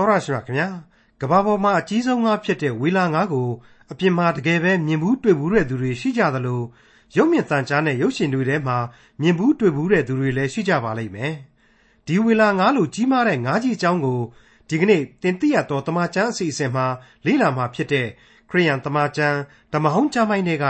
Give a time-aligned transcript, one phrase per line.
[0.00, 0.68] တော်ရရှိမြခင်ဗျာ
[1.20, 3.48] ကဘာပေါ်မှာအကြီးဆုံးငါဖြစ်တဲ့ဝေလာငါကို
[3.92, 6.62] အပြင်မှာတကယ်ပဲမြင်ဘူးတွေ့ဘူးတဲ့သူတွေရှိကြသလို
[7.16, 8.78] ရုပ်မြင်သံကြားနဲ့ရုပ်ရှင်တွေထဲမှာ
[9.20, 11.34] မြင်ဘူးတွေ့ဘူးတဲ့သူတွေလည်းရှိကြပါလိမ့်မယ်
[12.06, 14.20] ဒီဝေလာငါလိုကြီးမားတဲ့ငါးကြီးအကြောင်းကို
[14.68, 16.86] ဒီကနေ့တင်ပြရတော်တမချန်းအစီအစဉ်မှာ
[17.26, 18.06] လေ့လာမှာဖြစ်တဲ့
[18.50, 19.38] ခရိယန်တမချန်း
[19.72, 20.66] ဓမ္မဟောင်းကျမ်းပိုင်းတွေက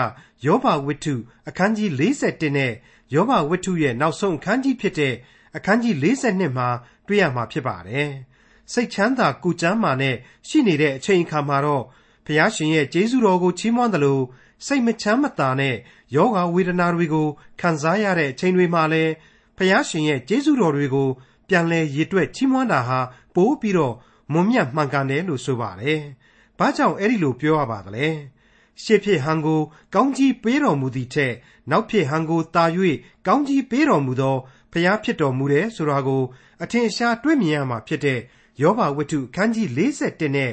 [0.47, 1.15] ယောဘဝိတ္ထု
[1.49, 2.73] အခန်းကြီး41နဲ့
[3.15, 5.15] ယောဘဝိတ္ထုရဲ့နောက်ဆုံးအခန်းကြီးဖြစ်တဲ့
[5.57, 6.69] အခန်းကြီး42မှာ
[7.07, 8.11] တွေ့ရမှာဖြစ်ပါတယ်။
[8.73, 10.17] စိတ်ချမ်းသာကိုကျမ်းမာနဲ့
[10.49, 11.85] ရှိနေတဲ့အချိန်အခါမှာတော့
[12.27, 14.23] ဖျားရှင်ရဲ့ကျေးဇူးတော်ကိုချီးမွမ်းတယ်လို့
[14.67, 15.77] စိတ်မချမ်းမသာနဲ့
[16.17, 17.29] ယောဂဝေဒနာတွေကို
[17.61, 19.13] ခံစားရတဲ့အချိန်တွေမှာလည်း
[19.57, 21.09] ဖျားရှင်ရဲ့ကျေးဇူးတော်တွေကို
[21.49, 23.01] ပြန်လဲရည်တွက်ချီးမွမ်းတာဟာ
[23.35, 23.95] ပိုးပြီးတော့
[24.33, 26.01] မွန်မြတ်မှန်ကန်တယ်လို့ဆိုပါတယ်။
[26.59, 28.09] ဘာကြောင့်အဲ့ဒီလိုပြောရပါသလဲ။
[28.83, 29.61] ရှေ့ဖြစ်ဟန်ကို
[29.95, 31.35] ကောင်းကြီးပေးတော်မူသည့်ထက်
[31.71, 32.65] နောက်ဖြစ်ဟန်ကိုတာ၍
[33.27, 34.37] ကောင်းကြီးပေးတော်မူသော
[34.73, 36.23] ဖျားဖြစ်တော်မူတယ်ဆိုတာကို
[36.63, 38.21] အထင်ရှားတွေ့မြင်ရမှာဖြစ်တဲ့
[38.63, 40.53] ယောဘဝတ္ထုအခန်းကြီး41နဲ့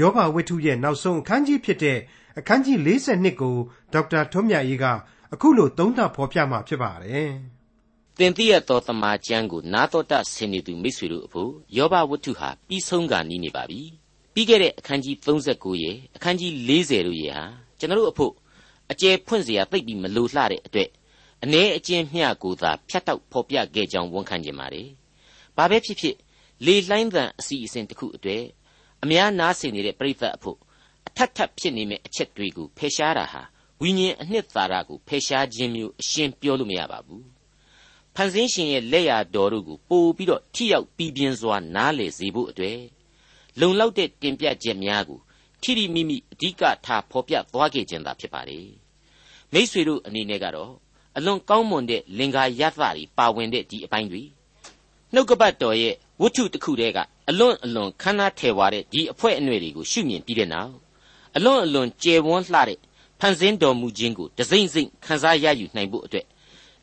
[0.00, 1.98] ယောဘဝတ္ထုရဲ့နောက်ဆုံးအခန်းကြီးဖြစ်တဲ့
[2.38, 3.56] အခန်းကြီး42ကို
[3.92, 4.86] ဒေါက်တာထွန်းမြတ်ရေးက
[5.34, 7.30] အခုလိုသုံးသပ်ဖော်ပြမှာဖြစ်ပါတယ်။
[8.18, 13.80] တင်တိရတော်သမာကျမ်းကိုနာတော်တာဆင်နေသူမိတ်ဆွေတို့အဖို့ယောဘဝတ္ထုဟာပြီးဆုံးကနီးနေပါပြီ။
[14.34, 17.44] ပြီးခဲ့တဲ့အခန်းကြီး39ရဲ့အခန်းကြီး40တို့ရဲ့ဟာ
[17.78, 18.32] ကျွန်တော်တို့အဖို့
[18.92, 20.88] အကျယ်ဖွင့်စရာသိပ်ပြီးမလိုလှတဲ့အတွက်
[21.44, 24.76] အ ਨੇ အကျဉ်းမျှကိုသာဖြတ်တောက်ဖော်ပြခဲ့ကြောင်းဝန်ခံကြပါ रे
[25.56, 26.16] ။ဘာပဲဖြစ်ဖြစ်
[26.64, 28.44] လေလှိုင်းသံအစီအစဉ်တစ်ခုအတွေ့
[29.04, 30.58] အများနားဆင်နေတဲ့ပြိဿအဖို့
[31.08, 33.42] အထက်ထပ်ဖြစ်နေမယ့်အချက်တွေကိုဖယ်ရှားတာဟာ
[33.80, 37.24] ဝိညာဉ်အနှစ်သာရကိုဖယ်ရှားခြင်းမျိုးအရှင်းပြောလို့မရပါဘူး။
[38.14, 42.78] ဖန်ဆင်းရှင်ရဲ့လက်ရာတော်တို့ကိုပို့ပြီးတော့ထိရောက်ပြီးပြင်းစွာနားလည်စေဖို့အတွေ့
[43.60, 45.20] လုံလောက်တဲ့တင်ပြချက်များကို
[45.62, 48.58] ထိထိမိမိအဓိကထားဖော်ပြသွားခဲ့ခြင်းသာဖြစ်ပါလေ။
[49.52, 50.72] မိษွေတို့အနေနဲ့ကတော့
[51.16, 54.22] အလွန်ကောင်းမွန်တဲ့လင်္ကာရသတွေပါဝင်တဲ့ဒီအပိုင်းတွေ
[55.14, 56.98] နှုတ်ကပတ်တော်ရဲ့ ဝတ္ထုတစ်ခုတည်းက
[57.30, 60.74] အလွန်အလွန်ခမ်းနားထည်ဝါတဲ့ဒီအဖွဲ့အနှွယ်တွေကိုရှုမြင်ပြီးတဲ့နောက်
[61.36, 62.78] အလွန်အလွန်ကျယ်ဝန်းလှတဲ့
[63.20, 66.26] ဖန်ဆင်းတော်မူခြင်းကိုတစိမ့်စိမ့်ခန်းစားရယူနိုင်ဖို့အတွက်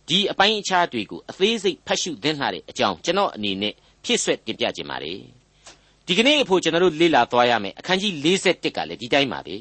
[0.08, 3.74] ဒီအပိုင်းအခြားတွေကိုအသေးစိတ်ဖတ်ရှုသင်လှတဲ့အကြောင်းကျွန်တော်အနေနဲ့
[4.06, 5.20] ဖြစ်ဆွဲတင်ပြခြင်းပါတယ်
[6.08, 9.58] ဒီကနေ့အဖို့ကျွန်တော်တို့လေ့လာသွားရမယ်အခန်းကြီး41ကလည်းဒီတိုင်းပါပဲ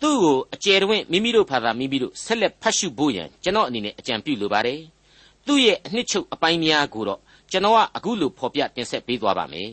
[0.00, 4.80] သူ့ကိုအကျယ်တွင်မိမိတို့ဘာသာမိမိတို့ဆက်လက်ဖတ်ရှုဖို့ရန်ကျွန်တော်အနေနဲ့အကြံပြုလိုပါတယ်
[5.46, 7.20] သူ့ရဲ့အနှစ်ချုပ်အပိုင်းများကိုတော့
[7.50, 9.70] ကျွန်တော်ကအခုလိုဖော်ပြတင်ဆက်ပေးသွားပါမယ်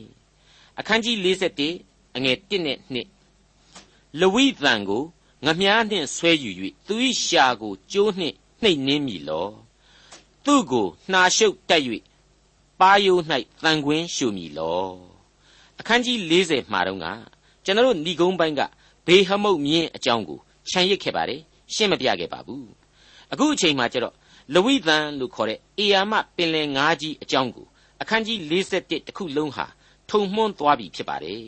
[0.79, 5.03] အခန်းကြီး41အငယ်1နဲ့2လဝိသံကို
[5.45, 6.51] ငမြားနှင့်ဆွဲယူ၍
[6.88, 6.95] သူ၏
[7.25, 9.47] ရှာကိုကျိုးနှင့်နှိပ်နင်းမိလော
[10.45, 11.84] သူ့ကိုနှာရှုပ်တက်၍
[12.79, 13.22] ပါယိုး၌
[13.63, 14.88] တန်ခွင်းရှုမိလော
[15.79, 17.05] အခန်းကြီး40မှာတော့က
[17.66, 18.61] ကျွန်တော်တို့ဏီကုန်းပိုင်းက
[19.07, 21.41] ဘေဟမုတ်မြင်းအကြောင်းကိုခြံရစ်ခဲ့ပါတယ်
[21.73, 22.67] ရှင်းမပြခဲ့ပါဘူး
[23.31, 24.13] အခုအချိန်မှာကျတော့
[24.53, 27.67] လဝိသန်လို့ခေါ်တဲ့အေယာမပင်လယ်ငါးကြီးအကြောင်းကို
[28.01, 29.65] အခန်းကြီး41တစ်ခုလုံးဟာ
[30.09, 31.45] ထုံမှန်းသွားပြီဖြစ်ပါတယ်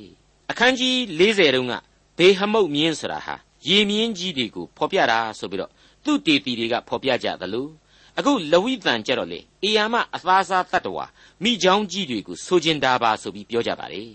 [0.51, 1.73] အခန်းကြီး40တုန်းက
[2.17, 3.35] ဘေဟမုတ်မြင်းဆိုတာဟာ
[3.67, 5.71] ရေမြင်းကြီးတွေကိုဖော်ပြတာဆိုပြီးတော့
[6.03, 7.67] သူ့တေတီတွေကဖော်ပြကြသလို
[8.17, 11.05] အခုလဝိသန်ကြတော့လေအေယာမအသားစားတတ္တဝါ
[11.43, 14.11] မိချောင်းကြီးတွေကိုဆိုကျင်တာပါဆိုပြီးပြောကြပါတယ်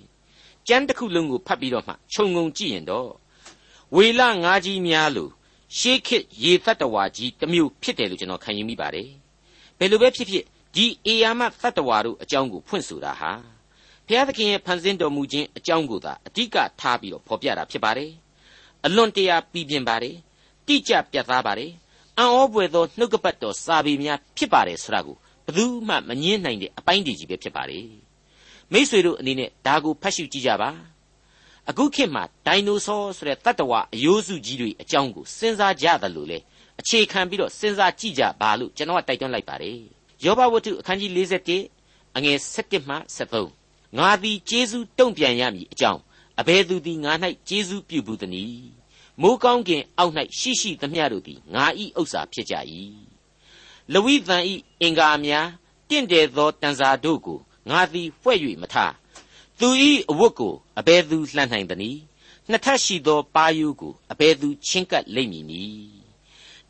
[0.69, 3.11] ကျမ်းတစ်ခုလုံးကိုဖတ်ပြီးတော့မှခြုံငုံကြည့်ရင်တော့
[3.97, 5.31] ဝေလငါးကြီးများလို့
[5.79, 9.09] ရှေးခေတ်ရေတတ္တဝါကြီးတစ်မျိုးဖြစ်တယ်လို့ကျွန်တော်ခံယူမိပါတယ်
[9.79, 10.45] ဘယ်လိုပဲဖြစ်ဖြစ်
[10.75, 13.33] ဒီအေယာမတတ္တဝါတို့အကြောင်းကိုဖွင့်ဆိုတာဟာ
[14.07, 18.11] ဘုရားသခင်ရဲ့ဖန်ဆင်းတော်မူခြင်းအကြောင်းကိုသာအဓိကထားပြီးတော့ဖော်ပြတာဖြစ်ပါတယ်
[18.87, 20.17] အလွန်တရာပြည်ပြင်းပါတယ်
[20.67, 21.71] တိကျပြတ်သားပါတယ်
[22.19, 27.87] အံ့ဩပွေသောနှုတ်ကပတ်တော်စာပေများဖြစ်ပါတယ်ဆိုတာကိုဘယ်သူမှမငင်းနိုင်တဲ့အပိုင်းတည်းကြီးပဲဖြစ်ပါတယ်
[28.73, 30.71] မိษွေတို့အနေနဲ့ဒါကိုဖတ်ရှုကြည့်ကြပါ
[31.71, 36.39] အခုခေတ်မှာဒိုင်နိုဆောဆိုတဲ့တတ္တဝအယိုးစုကြီးတွေအကြောင်းကိုစဉ်းစားကြသလိုလေ
[36.81, 39.79] အခြေခံပြီးတော့စဉ်းစားကြည့်ကြပါလို့ကျွန်တော်ကတိုက်တွန်းလိုက်ပါတယ်
[40.25, 41.11] ယောဘဝတ္ထုအခန်းကြီး
[41.67, 42.97] 41အငယ်7မှ
[43.47, 46.01] 73ငါသည်ကျေးဇူးတုံ့ပြန်ရမည်အကြောင်း
[46.41, 47.13] အဘယ်သူသည်ငါ၌
[47.49, 48.71] ကျေးဇူးပြုဘူးသနည်း
[49.21, 51.65] မိုးကောင်းကင်အောက်၌ရှိရှိသမျှတို့သည်ငါ၏
[52.01, 52.55] ဥစ္စာဖြစ်ကြ၏
[53.93, 54.43] လဝိသန်၏
[54.83, 55.47] အင်္ဂါများ
[55.89, 57.39] တင့်တယ်သောတန်စာတို့ကို
[57.71, 58.93] ငါသည်ဖွဲ့၍မထား
[59.61, 59.71] သူ၏
[60.11, 62.01] အဝတ်ကိုအဘယ်သူလှန်နိုင်သနည်း
[62.51, 65.91] နှစ်ထပ်ရှိသောပါယုကိုအဘယ်သူချင်းကပ်လိမ့်မည်နည်း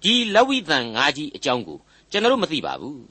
[0.02, 1.78] ဒီလဝိသန်ငါးကြီးအကြောင်းကို
[2.10, 3.02] ကျွန်တော်မသိပါဘူး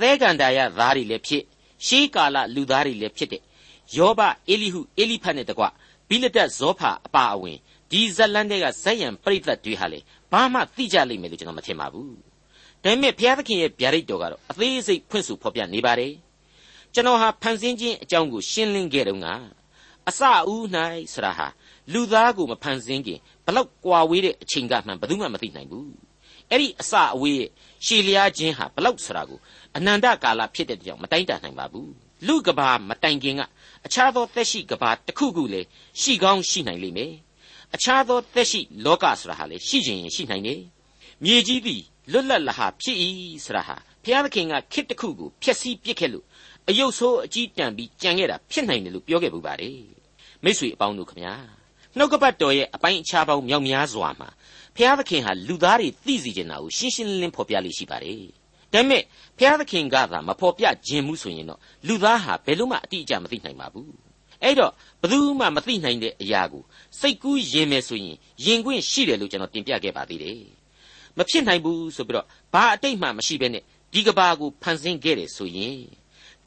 [0.00, 1.42] သဲကန္တာယသားတွေလည်းဖြစ်
[1.86, 3.42] ရှေးကာလလူသားတွေလည်းဖြစ်တဲ့
[3.96, 5.64] ယောဘအေလိဟုအေလိဖတ်နဲ့တကွ
[6.08, 7.58] ဘိလဒတ်ဇောဖာအပါအဝင်
[7.90, 9.98] ဒီဇက်လန်တွေကဇက်ယံပရိသတ်တွေဟာလေ
[10.32, 12.14] ဘာမှသိကြလိမ့်မယ်လို့ကျွန်တော်မထင်ပါဘူး
[12.82, 16.12] ဒါပေမဲ့ဘုရားသခင်ရဲ့ဗျာဒိတ်တော်ကတော့အသေးစိတ်ဖွင့်ဆိုဖော်ပြနေပါတယ်
[16.96, 19.28] ကျွန်တော်ဟာဖန်ဆင်းခြင်းအကြောင်းကိုရှင်းလင်းခဲ့တုန်းက
[20.08, 20.64] အစအဦး၌
[21.12, 21.46] ဆရာဟာ
[21.92, 25.92] လူသားကိုမဖန်ဆင်းခင်ဘလောက်ကွာဝေးတဲ့အချိန်ကမှဘယ်သူမှမသိနိုင်ဘူး
[26.50, 27.50] အဲ့ဒီအစအဝေးရဲ့
[27.86, 29.38] ရှည်လျားခြင်းဟာဘလောက်ဆရာကို
[29.76, 31.92] အနန္တကာလဖြစ်တဲ့ကြောင်မတိုင်းတာနိုင်ပါဘူး
[32.26, 33.42] လူကဘာမတိုင်ခင်က
[33.86, 35.60] အခြားသောသက်ရှိကဘာတစ်ခုခုလေ
[36.00, 37.12] ရှိကောင်းရှိနိုင်လိမ့်မယ်
[37.74, 40.60] အခြားသောသက်ရှိလောကဆိုတာဟာလေရှိခြင်းရှိနိုင်တယ်
[41.24, 41.82] မြေကြီးသည်
[42.12, 42.96] လွတ်လပ်လဟာဖြစ်၏
[43.44, 46.24] ဆိုတာဟာဘုရားသခင်ကခစ်တစ်ခုကိုဖျက်ဆီးပစ်ခဲ့လို့
[46.68, 49.78] အယုတ်ဆိုးအကြီးတန်ပြီးကြံခဲ့တာဖြစ်နိုင်တယ်လို့ပြောခဲ့ပူပါတယ်
[50.44, 51.34] မိတ်ဆွေအပေါင်းတို့ခမညာ
[51.96, 54.28] နှုတ်ကပတ်တော်ရဲ့အပိုင်းအခြားပေါင်းမြောက်များစွာမှာ
[54.76, 58.22] ဖျားသခင်ဟာလူသားတွေသိစေချင်တာကိုရှင်းရှင်းလင်းလင်းဖော်ပြလိရှိပါတယ်။
[58.72, 59.02] ဒါပေမဲ့
[59.38, 63.90] ဖျားသခင်ကသာမဖော်ပြခြင်းမှုဆိုရင်တော့လူသားဟာဘယ်လို့မှအတိအကျမသိနိုင်ပါဘူး။
[64.42, 66.62] အဲ့တော့ဘယ်သူမှမသိနိုင်တဲ့အရာကို
[67.00, 70.40] စိတ်ကူးယင်မယ်ဆိုရင်ယင်ခွင့်ရှိတယ်လို့ကျွန်တော်တင်ပြခဲ့ပါသေးတယ်။
[71.18, 73.62] မဖြစ်နိုင်ဘူးဆိုပြီးတော့ဘာအတိတ်မှမရှိဘဲနဲ့
[73.92, 75.78] ဒီကဘာကိုဖန်ဆင်းခဲ့တယ်ဆိုရင်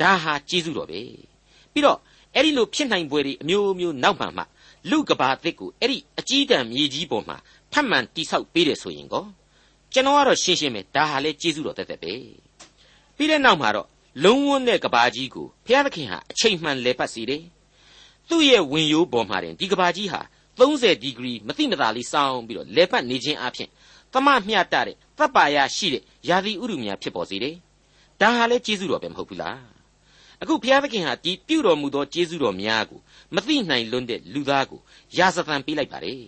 [0.02, 1.02] ဒါဟာကျေးဇူးတော်ပဲ။
[1.74, 2.00] ပြီးတော့
[2.36, 4.44] အဲ့ဒီလိုဖြစ်နိုင်ပွဲတွေအမျိုးမျိုးနောက်မှမှ
[4.90, 7.38] လူကဘာအသစ်ကိုအဲ့ဒီအကြီးတန်းမြေကြီးပေါ်မှာ
[7.74, 9.26] ထပ်မံတိဆောက်ပေးတယ်ဆိုရင်ကော
[9.94, 12.14] ကျွန်တော်ကတော့ရှင်းရှင်းပဲဒါဟာလေကျေးဇူးတော်တက်တက်ပဲ
[13.16, 13.88] ပြီးတဲ့နောက်မှာတော့
[14.24, 17.44] လုံးဝတဲ့ကဘာကြီးကိုဘုရားသခင်ဟာအချိန်မှန်လဲပတ်စီတယ်
[18.30, 20.22] သူ့ရဲ့ဝင်ရိုးပေါ်မှာတင်ဒီကဘာကြီးဟာ
[20.60, 23.70] 30ဒီဂရီမသိမသာလေးစောင်းပြီးတော့လဲပတ်နေခြင်းအပြင်
[24.14, 27.56] သမမျှတတဲ့တပ်ပါရရှိတဲ့ယာတိဥရုများဖြစ်ပေါ်စေတယ်
[28.22, 29.77] ဒါဟာလေကျေးဇူးတော်ပဲမဟုတ်ဘူးလား
[30.42, 33.00] အခုဘုရားသခင်ဟာဒီပြုတော်မူသောကျေးဇူးတော်များကို
[33.36, 34.80] မသိနိုင်လွန်းတဲ့လူသားကို
[35.18, 36.22] ယာစသံပေးလိုက်ပါတယ်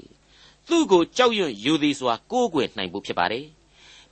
[0.68, 3.46] သူ့ကိုကြောက်ရွံ့ယူသည်စွာကိုးကွယ်နိုင်ဖို့ဖြစ်ပါတယ်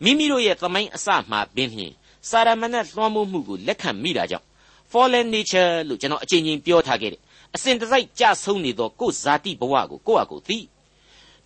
[0.03, 1.93] မိမိတို့ရဲ့သမိုင်းအစမှပင်ဖြင့်
[2.29, 4.45] စာရမဏေလွှမ်းမိုးမှုကိုလက်ခံမိတာကြောင့်
[4.91, 7.21] fallen nature လို့ကျွန်တော်အချိန်ချင်းပြောထားခဲ့တယ်
[7.55, 10.59] အစဉ်တစိုက်ကြဆုံးနေသောကိုယ်ဇာတိဘဝကိုကိုယ့်အကိုသိ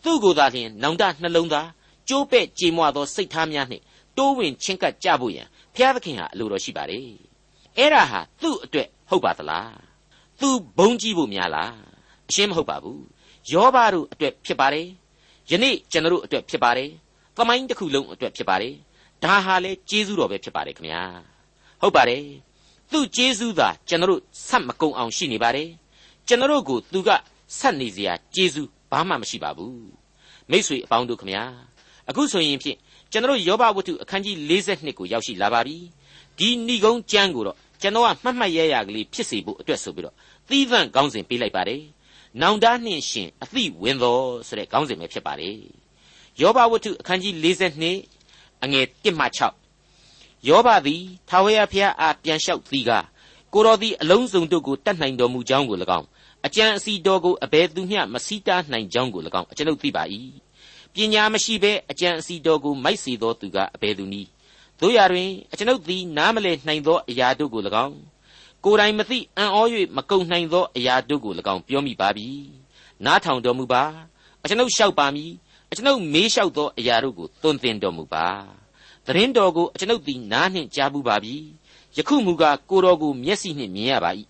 [0.03, 1.67] သူ့ကိုယ်သာလျှင်နောင်တနှလုံးသား
[2.09, 3.83] ကျိုးပဲ့ကြေမွသောစိတ်ထားများနှင့်
[4.17, 7.30] တိုးဝင်ချင်းကပ်ကြဖို့ရန်ဘုရားသခင်ဟာအလိုတော်ရှိပါတယ်
[7.77, 9.73] အဲ့ဒါဟာသူ့အတွက်ဟုတ်ပါသလား
[10.39, 11.75] သူဘုံကြည့်ဖို့များလား
[12.29, 13.03] အရှင်းမဟုတ်ပါဘူး
[13.51, 14.87] ယောဘတို့အတွက်ဖြစ်ပါတယ်
[15.51, 16.89] ယနေ့ကျွန်တော်တို့အတွက်ဖြစ်ပါတယ်
[17.35, 18.75] သမိုင်းတစ်ခုလုံးအတွက်ဖြစ်ပါတယ်
[19.23, 21.03] ဒါဟာလေကျေးဇူးတော်ပဲဖြစ်ပါတယ်ခင်ဗျာ
[21.81, 22.25] ဟုတ်ပါတယ်
[22.91, 25.69] သူ့ကျေးဇူးသာကျွန်တော်တို့ဆက်မကုန်အောင်ရှိနေပါတယ်
[26.27, 27.09] ကျွန်တော်တို့ကိုသူက
[27.57, 29.85] ဆက်နေစရာကျေးဇူးဘာမှမရှိပါဘူး
[30.51, 31.43] မိษွေအပေါင်းတို့ခင်ဗျာ
[32.09, 32.77] အခုဆိုရင်ဖြင့်
[33.11, 34.35] ကျွန်တော်တို့ယောဘဝတ္ထုအခန်းကြီး
[34.67, 35.77] 42ကိုရောက်ရှိလာပါပြီ
[36.41, 40.15] ဒီဏိကုံးကျမ်းကိုတော့ကျွန်တော်ကမှတ်မှတ်ရရကလေးဖြစ်စေဖို့အတွက်ဆိုပြီးတော့
[40.49, 41.81] သီးသန့်ခေါင်းစဉ်ပေးလိုက်ပါတယ်။
[42.41, 45.57] နောင်တနှင့်ရှင်အသိဝင်တော်ဆိုတဲ့ခေါင်းစဉ်ပဲဖြစ်ပါတယ်။
[46.41, 49.25] ယောဘဝတ္ထုအခန်းကြီး42အငယ်1မှ
[49.87, 52.91] 6ယောဘသည်ထာဝရဘုရားအားပြန်လျှောက်သည်က
[53.53, 56.07] ကိုတော်သည်အလုံးစုံတို့ကိုတတ်နိုင်တော်မူကြောင်းကို၎င်း
[56.45, 60.03] အကြံအစီတော်ကိုအဘယ်သူမျှမစီးတားနိုင်ကြောင်းကို၎င်းအကျွန်ုပ်သိပါ၏
[60.93, 64.29] ပညာမရှိဘဲအကြံအစီတော်ကိုမိုက်စီသောသူကအဘယ်သူနည်း
[64.81, 67.97] တို့ရတွင်အကျွန်ုပ်သည်နားမလည်နိုင်သောအရာတို့ကို၎င်း
[68.63, 69.59] ကိုယ်တိုင်မသိအံ့ဩ၍
[69.95, 72.29] မကုံနိုင်သောအရာတို့ကို၎င်းပြောမိပါပြီ
[73.05, 73.83] နားထောင်တော်မူပါ
[74.43, 75.31] အကျွန်ုပ်လျှောက်ပါမည်
[75.71, 78.27] အကျွန်ုပ်မေးလျှောက်သောအရာတို့ကိုသွန်သင်တော်မူပါ
[79.05, 81.35] သတင်းတော်ကိုအကျွန်ုပ်သည်နားနှင့်ကြားဘူးပါပြီ
[81.97, 84.11] ယခုမူကားကိုတော်ကိုမျက်စိနှင့်မြင်ရပါ၏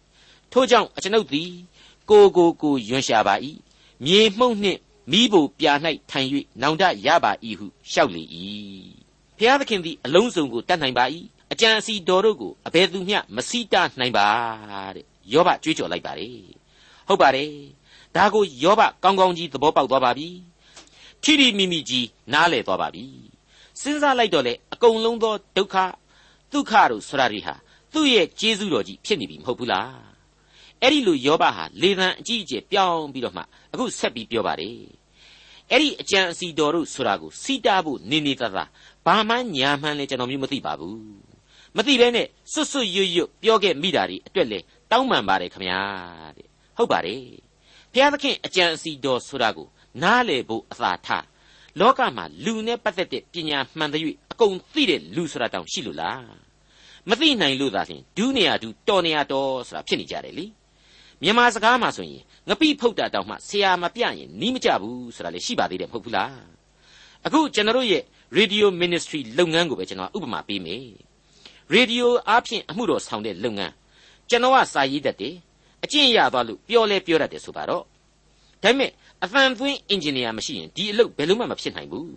[0.51, 1.51] ထို့ကြောင့်အကျွန်ုပ်သည်
[2.09, 3.35] ကိုကိုကိုယွန်ရှာပါ၏
[4.05, 4.79] မြေမှုန့်နှင့်
[5.11, 5.73] မိဖို့ပြာ၌
[6.11, 6.27] ထိုင်၍
[6.61, 8.23] နောင်တရပါ၏ဟုလျှောက်လေ၏
[9.41, 11.05] ဖျားသခင်သည်အလုံးစုံကိုတတ်နိုင်ပါ၏
[11.51, 14.27] အကြံအစီတော်တို့ကိုအဘယ်သူမျှမစိတနိုင်ပါ
[14.95, 16.37] တဲ့ယောဘကြွေးကြော်လိုက်ပါတယ်
[17.07, 17.51] ဟုတ်ပါတယ်
[18.15, 20.29] ဒါကိုယောဘကောင်းကောင်းကြီးသဘောပေါက်သွားပါပြီ
[21.23, 23.05] ထိထိမိမိကြီးနားလည်သွားပါပြီ
[23.81, 25.75] စဉ်းစားလိုက်တော့လေအကုန်လုံးသောဒုက္ခ
[26.53, 27.55] ဒုက္ခတို့ဆိုတာတွေဟာ
[27.93, 29.91] သူ့ရဲ့ကျေးဇူးတော်ကြီးဖြစ်နေပြီမဟုတ်ဘူးလား
[30.81, 35.01] အဲ့ဒီလိုယောဘဟာလေသံအကြီးအကျယ်ပြောင်းပြီးတော့မှအခုဆက်ပြီးပြောပါတယ်
[35.73, 38.63] အဲ့ဒီအကြံအစီတော်တို့ဆိုတာကိုစီတာဖို့နေနေတသာ
[39.05, 40.99] ဘာမှညာမှန်းလဲကျွန်တော်မျိုးမသိပါဘူး
[41.77, 44.59] မသိဘဲနဲ့စွတ်စွတ်ရွရွပြောခဲ့မိတာဒီအတွက်လေ
[44.91, 45.79] တောင်းပန်ပါတယ်ခမညာ
[46.37, 47.21] တဲ့ဟုတ်ပါတယ်
[47.93, 49.67] ဘုရားသခင်အကြံအစီတော်ဆိုတာကို
[50.03, 51.25] နားလေဖို့အသာထား
[51.79, 56.23] လောကမှာလူနဲ့ပတ်သက်တဲ့ပညာမှန်သရွေ့အကုန်သိတဲ့လူဆိုတာတောင်ရှိလို့လား
[57.09, 60.45] မသိနိုင်လို့သာဖြင့်ဒူးနေရဒူးတော်နေရတော်ဆိုတာဖြစ်နေကြတယ်လေ
[61.23, 66.35] မြန်မာစကားမှာဆိုရင်ငပိဖုတ်တာတောင်မှဆရာမပြရင်နီးမကြဘူးဆိုတာလေရှိပါသေးတယ်မဟုတ်ဘူးလား
[67.25, 68.03] အခုကျွန်တော်ရဲ့
[68.37, 70.83] radio ministry လုပ်ငန်းကိုပဲကျွန်တော်ဥပမာပေးမယ်
[71.73, 73.73] ရေဒီယိုအားဖြင့်အမှုတော်ဆောင်တဲ့လုပ်ငန်း
[74.29, 75.35] ကျွန်တော်ကစာရေးတတ်တယ်
[75.83, 77.83] အကျင့်ရသွားလို့ပြောလဲပြောတတ်တယ်ဆိုပါတော့
[78.63, 78.91] ဒါပေမဲ့
[79.23, 82.09] အသံသွင်းအင်ဂျင်နီယာမရှိရင်ဒီအလုပ်ဘယ်လို့မှမဖြစ်နိုင်ဘူး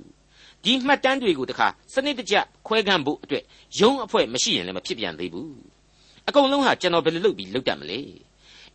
[0.64, 2.34] ဒီမှတ်တမ်းတွေကိုတခါစနစ်တကျ
[2.66, 3.44] ခွဲခန့်ဖို့အတွက်
[3.78, 5.54] ရုံးအဖွဲ့မရှိရင်လည်းမဖြစ်ပြန်သေးဘူး
[6.28, 8.00] အကုန်လုံးဟာကျွန်တော်ဘယ်လိုလုပ်ပြီးလုပ်တတ်မလဲ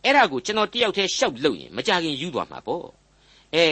[0.04, 2.86] အဲ့ဒါကိုကျွန်တော်တယောက်တည်းရှောက်လုပ်ရင်မကြခင်ယူသွားမှာပေါ့
[3.54, 3.66] အဲ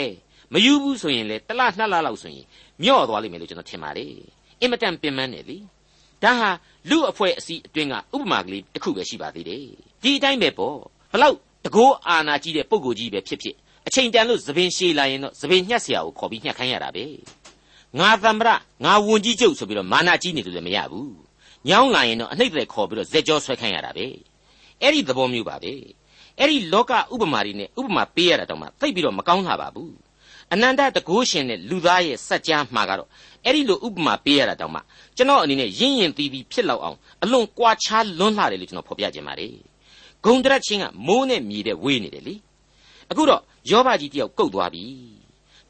[0.53, 2.47] မယူဘူးဆိုရင်လေတလားနှစ်လားလောက်ဆိုရင်
[2.84, 4.13] မျော့သွားလိမ့်မယ်လို့ကျွန်တော်ထင်ပါတယ်
[4.62, 5.58] အင်မတန်ပင်ပန်းနေလေ
[6.24, 6.50] ဒါဟာ
[6.90, 9.66] လူအဖွဲ့အစည်းအတွင်းကဥပမာကလေးတစ်ခုပဲရှိပါသေးတယ်
[10.04, 10.78] ဒီအတိုင်းပဲပေါ့
[11.12, 13.56] ဘလောက်တကိုးအာနာကြီးတဲ့ပုံကိုကြီးပဲဖြစ်ဖြစ်
[13.88, 17.06] အချိန်တန်လို့သပင်ရှည်လာရင်တော့သပင်ညှက်เสียကိုခေါ်ပြီးညှက်ခိုင်းရတာပဲ
[18.00, 18.50] ငါသမ္မရ
[18.86, 21.13] ငါဝန်ကြီးချုပ်ဆိုပြီးတော့မာနာကြီးနေလို့လည်းမရဘူး
[21.70, 24.06] ညောင်းလာရင်တော့အနှိမ့်တဲ့ခေါ်ပြီးတော့ဇက်ကြောဆွဲခိုင်းရတာပဲ
[24.82, 25.74] အဲ့ဒီသဘောမျိုးပါပဲ
[26.40, 29.94] အဲ့ဒီလောကဥပမာတွေနဲ့ဥပမာပေးရတာတော့မှသိပ်ပြီးတော့မကောင်းလာပါဘူး
[30.52, 33.09] အနန္တတကုရှင်နဲ့လူသားရဲ့စัจ जा မှာကတော့
[33.45, 34.81] အဲ့ဒီလိုဥပမာပေးရတာတောင်မှ
[35.17, 39.52] ကျွန်တော်အနေနဲ့ရင့်ရင်သီးပြီးဖြစ်လောက်အောင်အလွန်ကွာခြားလွန်းလှတယ်လို့ကျွန်တော်ဖော်ပြခြင်းပါတယ်
[40.25, 42.35] ဂုံတရက်ချင်းကမိုးနဲ့မြေတဲ့ဝေးနေတယ်လေ
[43.11, 44.85] အခုတော့ယောဘကြီးတယောက်ကုတ်သွားပြီ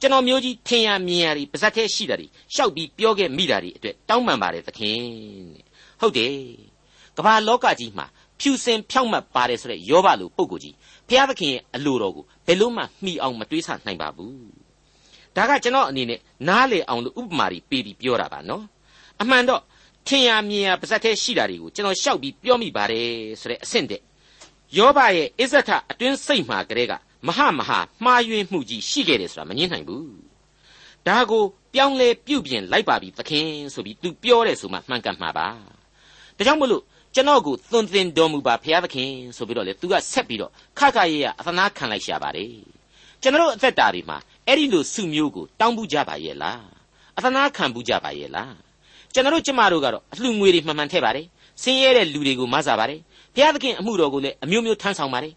[0.00, 5.00] ကျွန်တော်မျိုးကြီးထင်ရမြင်ရတွေပါဇက်သေးရှိတာတွေရှောက်ပြီးပြောခဲ့မိတာတွေအတွက်တောင်းပန်ပါတယ်သခင်
[6.00, 6.34] ဟုတ်တယ်
[7.16, 8.06] ကမ္ဘာလောကကြီးမှာ
[8.40, 10.74] ဖြူစင်ဖြောက်မှတ်ပါတယ်ဆိုတဲ့ယောဘလိုပုံကိုကြီး
[11.08, 14.57] ဘုရားသခင်ရဲ့အလိုတော်ကိုဘယ်လို့မှမှီအောင်မတွေးဆနိုင်ပါဘူး
[15.38, 18.64] ဒါကကျွန်တော်အနေနဲ့နားလေအောင်လို့ဥပမာတွေပေးပြီးပြောတာပါနော်
[19.22, 19.62] အမှန်တော့
[20.06, 23.08] ထင်ရမြင်ရပါဇက်သေးရှိတာတွေကိုကျွန်တော်ရှောက်ပြီးပြောမိပါတယ်
[23.40, 24.00] ဆိုတဲ့အဆင့်တဲ့
[24.76, 26.92] ယောဘရဲ့အစ္ဆထအတွင်းစိတ်မှာကလေးက
[27.26, 30.08] မဟာမဟာမှားယွင်းမှုကြီးရှိခဲ့တယ်ဆိုတာမငြင်းနိုင်ဘူး
[31.06, 31.42] ဒါကို
[31.74, 35.48] ပြောင်းလဲပြုတ်ပြင်လိုက်ပါပြီသခင်ဆိုပြီး तू ပြောတယ်ဆိုမှမှန်ကန်မှာပါ
[36.36, 36.82] ဒါကြောင့်မလို့
[37.14, 42.52] ကျွန်တော်ကိုသွန်သင်တော်မူပါဘုရားသခင်ဆိုပြီးတော့လေ तू ကဆက်ပြီးတော့ခခရဲရအသနာခံလိုက်ရှာပါတယ်
[43.22, 44.16] ကျွန်တော်အသက်တာတွေမှာ
[44.48, 46.62] အဲ့ဒီလိုစုမျိုးကိုတောင်းပူကြပါရဲ့လား
[47.18, 48.54] အသနာခံပူကြပါရဲ့လား
[49.12, 51.26] ကျွန်တော်ကျမတို့ကတော့အလှငွေတွေမှန်မှန်ထည့်ပါတယ်
[51.62, 53.00] ဆင်းရဲတဲ့လူတွေကိုမဆာပါတယ်
[53.34, 55.32] ဘုရားသခင်အမှုတော်ကိုလည်းအမျိုးမျိုးထမ်းဆောင်ပါတယ်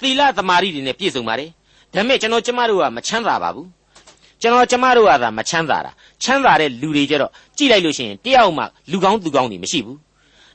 [0.00, 1.50] သီလသမာဓိတွေနဲ့ပြည့်စုံပါတယ်
[1.94, 3.68] ဒါပေမဲ့ကျွန်တော်ကျမတို့ကမချမ်းသာပါဘူး
[4.40, 5.90] ကျွန်တော်ကျမတို့ကသာမချမ်းသာတာ
[6.22, 9.98] ချမ်းသာတဲ့လူတွေကြတော့ကြည့်လိုက်လို့ရှိရင်တယောက်မှလူကောင်းသူကောင်းတွေမရှိဘူး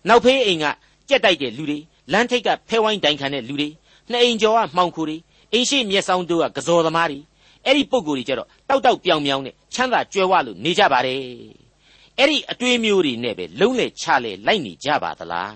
[0.07, 0.65] နောက်ဖေးအိမ်က
[1.09, 1.79] ကြက်တိုက်တဲ့လူတွေ
[2.11, 3.69] လမ်းထိပ်ကဖဲဝိုင်းတိုင်ခံတဲ့လူတွေ
[4.09, 5.17] နှစ်အိမ်ကျော်ကမှောင်ခိုတွေ
[5.53, 7.19] အိမ်ရှိမျက်စောင်းတို့ကကစော်သမားတွေ
[7.65, 11.19] အဲ့ဒီပုံကိုယ်တွေကြတော့တောက်တောက်ပြောင်ပြောင်နဲ့ချမ်းသာကြွယ်ဝလို့နေကြပါတယ်
[12.19, 15.53] အဲ့ဒီအတွေးမျိုးတွေနဲ့ပဲလုံးလေချလေလိုက်နေကြပါသလား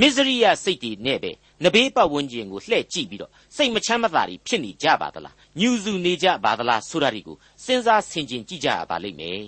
[0.00, 1.30] မစ္စရိယစိတ်တွေနဲ့ပဲ
[1.64, 9.42] နဘေးပတ်ဝန်းကျင်ကိုလှည့်ကြည့်ပြီးတော့စိတ်မချမ်းမသာတွေဖြစ်နေကြပါသလားညူစုနေကြပါသလားဆိုတာတွေကိုစဉ်းစားဆင်ခြင်ကြည့်ကြရပါလိမ့်မယ်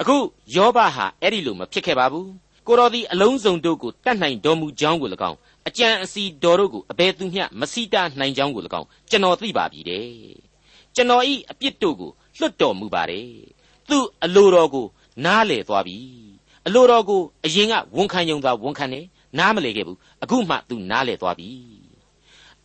[0.00, 0.16] အခု
[0.54, 2.30] ယောဘဟာအဲ့ဒီလိုမဖြစ်ခဲ့ပါဘူး
[2.66, 5.38] ကိုတော်သည်အလုံးစုံတို့ကိုတတ်နိုင်တော်မူကြောင်းကို၎င်း
[5.68, 10.51] အကြံအစီတော်တို့ကိုအဘယ်သူမျှမစိတာနိုင်ကြောင်းကို၎င်းကျွန်တော်သိပါပြီတဲ့
[10.94, 13.28] ကျွန်တော်ဤအပြစ်တို့ကိုလွတ်တော်မူပါတယ်
[13.88, 14.86] သူအလိုတော်ကို
[15.24, 15.98] နားလေသွားပြီ
[16.66, 19.06] အလိုတော်ကိုအရင်ကဝန်ခံယုံသာဝန်ခံတယ်
[19.38, 21.48] နားမလဲခဲ့ဘူးအခုမှ तू နားလဲသွားပြီ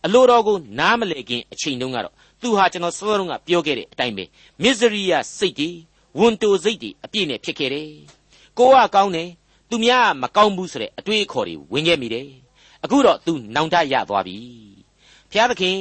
[0.04, 4.24] အလိုတော်ကိုနားမလဲခင်အချိန်တုန်းကတော့သူဟာကျွန်တော်စောစောကပြောခဲ့တဲ့အတိုင်းပဲ
[4.62, 5.70] မစ္စရိယစိတ်တွေ
[6.18, 7.90] ဝန်တိုစိတ်တွေအပြည့်နဲ့ဖြစ်ခဲ့တယ်
[8.58, 9.28] ကိုကကောင်းတယ်
[9.70, 12.28] သူများမကောင်းဘူးဆိုတဲ့အတွေးအခေါ်တွေဝင်ခဲ့မိတယ်
[12.84, 14.38] အခုတော့ तू နောင်တရသွားပြီ
[15.30, 15.78] ဖျားသခင်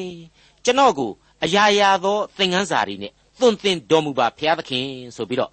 [0.66, 1.12] ကျွန်တော်ကို
[1.44, 5.51] အရာရာသောသင်ခန်းစာတွေနဲ့သွန်သင်တော်မူပါဖျားသခင်ဆိုပြီးတော့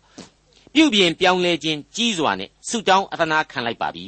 [0.75, 4.07] ပြုပြင်ပြောင်းလဲခြင်းကြီးစွာနဲ့ဆုတောင်းအသနာခံလိုက်ပါပြီ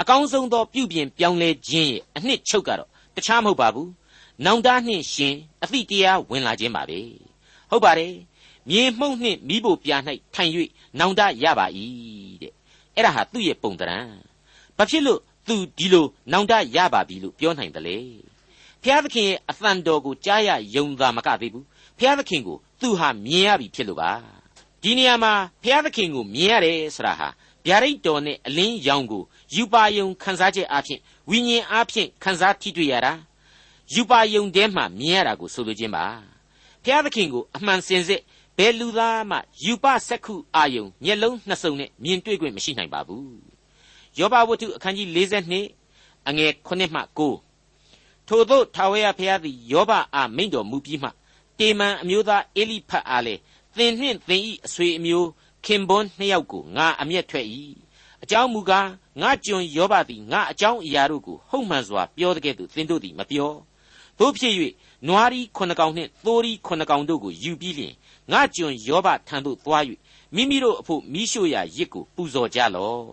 [0.00, 3.88] အကောင်းဆုံးသောပြုပြင်ပြောင်းလဲခြင်းရဲ့အနှစ်ချုပ်ကတော့တခြားမဟုတ်ပါဘူး။
[4.44, 7.00] နောင်တနှင့်ရှင်အသည့်တရားဝင်လာခြင်းပါပဲ။
[7.70, 8.14] ဟုတ်ပါတယ်။
[8.68, 9.96] မြေမှုန့်နှင့်မိဖို့ပြာ၌
[10.34, 10.50] ထိုင်၍
[10.98, 11.66] နောင်တရပါ၏
[12.42, 12.52] တဲ့။
[12.96, 13.98] အဲ့ဒါဟာသူ့ရဲ့ပုံတရံ။
[14.76, 17.98] ဘာဖြစ်လို့သူဒီလိုနောင်တရပါပြီလို့ပြောနိုင်တယ်လေ။
[18.84, 21.64] ဖျားသခင်ရဲ့အသံတော်ကိုကြားရယုံသာမကသေးဘူး။
[21.98, 24.10] ဖျားသခင်ကိုသူဟာမြင်ရပြီဖြစ်လို့ပါ။
[24.82, 25.32] ဒီနေရာမှာ
[25.62, 27.28] ဖျားသခင်ကိုမြင်ရတယ်ဆိုတာဟာ
[27.66, 29.22] ဗျာဒိတ်တော်နဲ့အလင်းရောင်ကို
[29.54, 33.12] ယူပါယုံခံစားချက်အဖြစ်ဝိညာဉ်အဖြစ်ခံစားထိတွေ့ရတာ
[33.94, 36.04] ယူပါယုံထဲမှာမြင်ရတာကိုဆိုလိုခြင်းပါ
[36.84, 38.20] ဘုရားသခင်ကိုအမှန်စင်စစ်
[38.58, 43.38] ဘယ်လူသားမှယူပစက္ခုအာယုံမျက်လုံးနှစ်စုံနဲ့မြင်တွေ့ခွင့်မရှိနိုင်ပါဘူး
[44.18, 45.08] ယောဘဝတ္ထုအခန်းကြီး
[45.66, 47.47] 42အငယ်9မှ9
[48.28, 51.08] ထို့သောထာဝရဘုရားသည်ယောဘအားမိန့်တော်မူပြီးမှ
[51.58, 53.40] တေမန်အမျိုးသားအေလိဖတ်အားလည်း
[53.76, 55.28] သင်နှင့်သင်ဤအဆွေအမျိုး
[55.64, 57.46] ခင်ပွန်းနှစ်ယောက်ကိုငါအမျက်ထွက်၏
[58.22, 58.88] အကြောင်းမူကား
[59.20, 63.52] ငါကျွန်ယောဘသည်ငါအကြောင်းအရာတို့ကိုဟုတ်မှန်စွာပြောတဲ့ကဲ့သို့သင်တို့သည်မပြော
[64.18, 64.54] တို့ဖြစ်၍
[65.06, 67.94] နွားရီခုနှစ်ကောင်နှင့်သိုးရီခုနှစ်ကောင်တို့ကိုယူပြီးလျှင်
[68.32, 69.84] ငါကျွန်ယောဘထံသို့သွား၍
[70.34, 73.04] မိမိတို့အဖို့မိရှို့ရာရစ်ကိုပူဇော်ကြလော့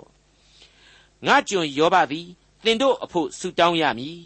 [1.26, 2.28] ငါကျွန်ယောဘသည်
[2.64, 4.20] သင်တို့အဖို့ဆုတောင်းရမည်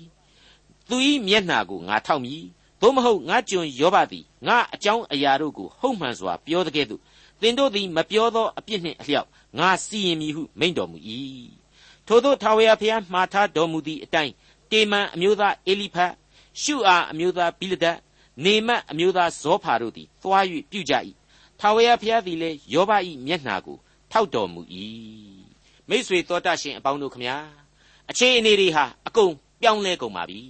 [0.89, 2.43] သူ၏မျက်နှာကိုငါထောက်မည်
[2.81, 7.01] သို့မဟုတ်ငါကျွန်ယောဘသည်ငါအကြောင်းအရာတို့ကိုဟုတ်မှန်စွာပြောတဲ့ကဲ့သို့
[7.41, 9.27] သင်တို့သည်မပြောသောအပြစ်နှင့်အလျောက်
[9.60, 10.98] ငါစီရင်မည်ဟုမိန့်တော်မူ၏
[12.08, 14.34] ထို့သောထာဝရဘုရားမှားထားတော်မူသည့်အတိုင်း
[14.72, 16.13] တေမန်အမျိုးသားအေလိဖတ်
[16.62, 17.98] ရှုအာအမျိုးသားဘိလဒတ်
[18.43, 20.93] နေမတ်အမျိုးသားဇောဖာတို့သည်သွား၍ပြုကြ၏
[21.60, 22.91] ထာဝရဘုရားသည်လည်းယောဘ၏
[23.25, 23.77] မျက်နှာကို
[24.12, 24.62] ထောက်တော်မူ၏
[25.89, 27.38] မိษွေတော်တတ်ရှင်အပေါင်းတို့ခမညာ
[28.10, 29.31] အခြေအနေတွေဟာအကုန်
[29.62, 30.41] ပြောင်းလဲကုန်ပါပြီ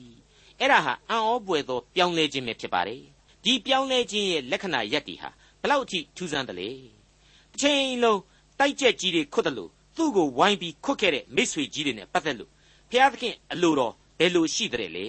[0.60, 3.02] အဲ့ဒါဟာအံ့ဩပွေသောပြောင်းလဲခြင်းပဲဖြစ်ပါတယ်
[3.44, 5.30] ဒီပြောင်းလဲခြင်းရဲ့လက္ခဏာရက်တွေဟာ
[5.62, 8.20] ဘလောက်အထိထူးဆန်းတယ်လေတစ်ချိန်လုံး
[8.60, 12.50] တိုက်ကြက်ကြီးတွေခွတ်တယ်လို့သူ့ကိုဝိုင်းပြီးခွတ်ခဲ့တဲ့မိတ်ဆွေကြီးတွေနဲ့ပတ်သက်လို့
[12.90, 15.08] ဘုရားသခင်အလိုတော်ဘယ်လိုရှိတဲ့လေ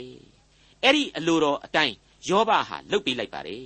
[0.82, 1.94] အဲ့ဒီအလိုတော်အတိုင်း
[2.28, 3.64] ယောဘဟာလှုပ်ပေးလိုက်ပါတယ်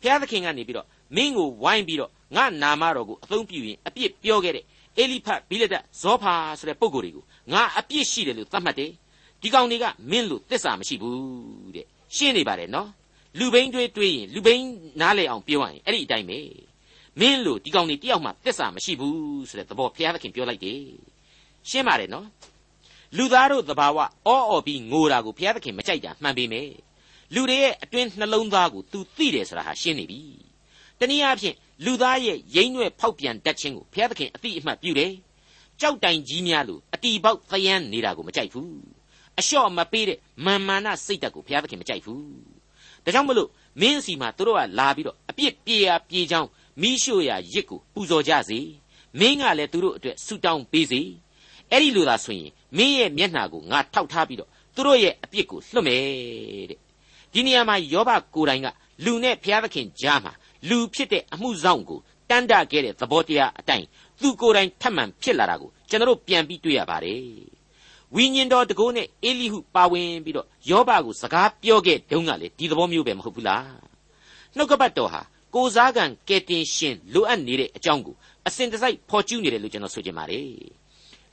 [0.00, 0.86] ဘုရားသခင်ကနေပြီးတော့
[1.16, 4.64] မင်းကိုဝိုင်းပြီးတော့ငါနာမတော်ကိုအသုံးပြုရင်အပြစ်ပြောခဲ့တဲ့
[4.98, 8.90] အေလိဖတ်ဘိလဒတ်ဇောဖာဆိုတဲ့ပုံကိုယ်တွေကိုငါအပြစ်ရှိတယ်လို့သတ်မှတ်တယ်
[9.42, 12.88] ဒီကောင်တွေကမင်းလို့သစ္စာမရှိဘူးတဲ့ရှင်းနေပါတယ်နော်
[13.38, 14.66] လူဘိန်းတွေးတွေးရင်လူဘိန်း
[15.00, 16.38] နားလေအောင်ပြောရရင်အဲ့ဒီအတိုင်းပဲ
[17.20, 20.82] မင်းလို့ဒီကောင်တွေတယောက်မှသစ္စာမရှိဘူးဆိုတဲ့သဘောဘုရားသခင်ပြောလိုက်တယ်
[21.70, 22.26] ရှင်းပါတယ်နော်
[23.16, 26.68] လူသားတို့သဘာဝအောအော်ပြီးငိုတာကိုဘုရားသခင်မကြိုက်တာမှန်ပေမဲ့
[27.34, 30.20] လူတွေရဲ့အတွင်းနှလုံးသားကို तू သိတယ်ဆိုတာဟာရှင်းနေပြီ
[30.98, 35.12] တနည်းအားဖြင့်လူသားရဲ့ရိမ့်ရွက်ဖောက်ပြန်တတ်ခြင်းကိုဘုရားသခင်အသိအမှတ်ပြုတယ်
[35.80, 38.97] ကြောက်တိုင်ကြီးများလို့အတီပေါက်သယမ်းနေတာကိုမကြိုက်ဘူး
[39.38, 42.22] အလျှော့မပေးတဲ့မာမာနစိတ်ဓာတ်ကိုဘုရားသခင်မကြိုက်ဘူး
[43.04, 46.48] ဒါကြောင့်မလို့မင်းစီမှာတို့ကလာပြီးတော့အပြစ်ပြေရပြေချောင်း
[46.80, 48.58] မိရှို့ရရစ်ကိုပူဇော်ကြစေ
[49.18, 51.00] မင်းကလည်းသူတို့အတွက်ဆုတောင်းပေးစေ
[51.70, 56.02] အဲ့ဒီလိုသာဆိုရင်မင်းရဲ့မျက်နှာကိုငါထောက်ထားပြီးတော့သူတို့ရဲ့အပြစ်ကိုလွှတ်မယ်
[56.70, 56.78] တဲ့
[57.32, 58.66] ဒီနေရာမှာယောဘကိုယ်တိုင်က
[59.04, 60.32] လူနဲ့ဘုရားသခင်ကြားမှာ
[60.68, 63.86] လူဖြစ်တဲ့အမှုဆောင်ကိုတန်တခဲ့တဲ့သဘောတရားအတိုင်း
[64.20, 67.57] သူကိုယ်တိုင်ထပ်မံဖြစ်လာတာကိုကျွန်တော်တို့ပြန်ပြီးတွေ့ရပါတယ်
[68.16, 73.76] ဝိညာဉ်တော်တကောနဲ့အေလိဟုပါဝင်ပြီးတော့ယောဘကိုစကားပြောခဲ့တုန်းကလေဒီသဘောမျိုးပဲမဟုတ်ဘူးလား
[74.56, 75.22] နှုတ်ကပတ်တော်ဟာ
[75.54, 78.14] ကိုစားကံကဲတင်ရှင်လိုအပ်နေတဲ့အကြောင်းကို
[78.46, 80.48] အစဉ်တစိုက်ဖော်ကျူးနေတယ်လို့ကျွန်တော်ဆိုချင်ပါတယ်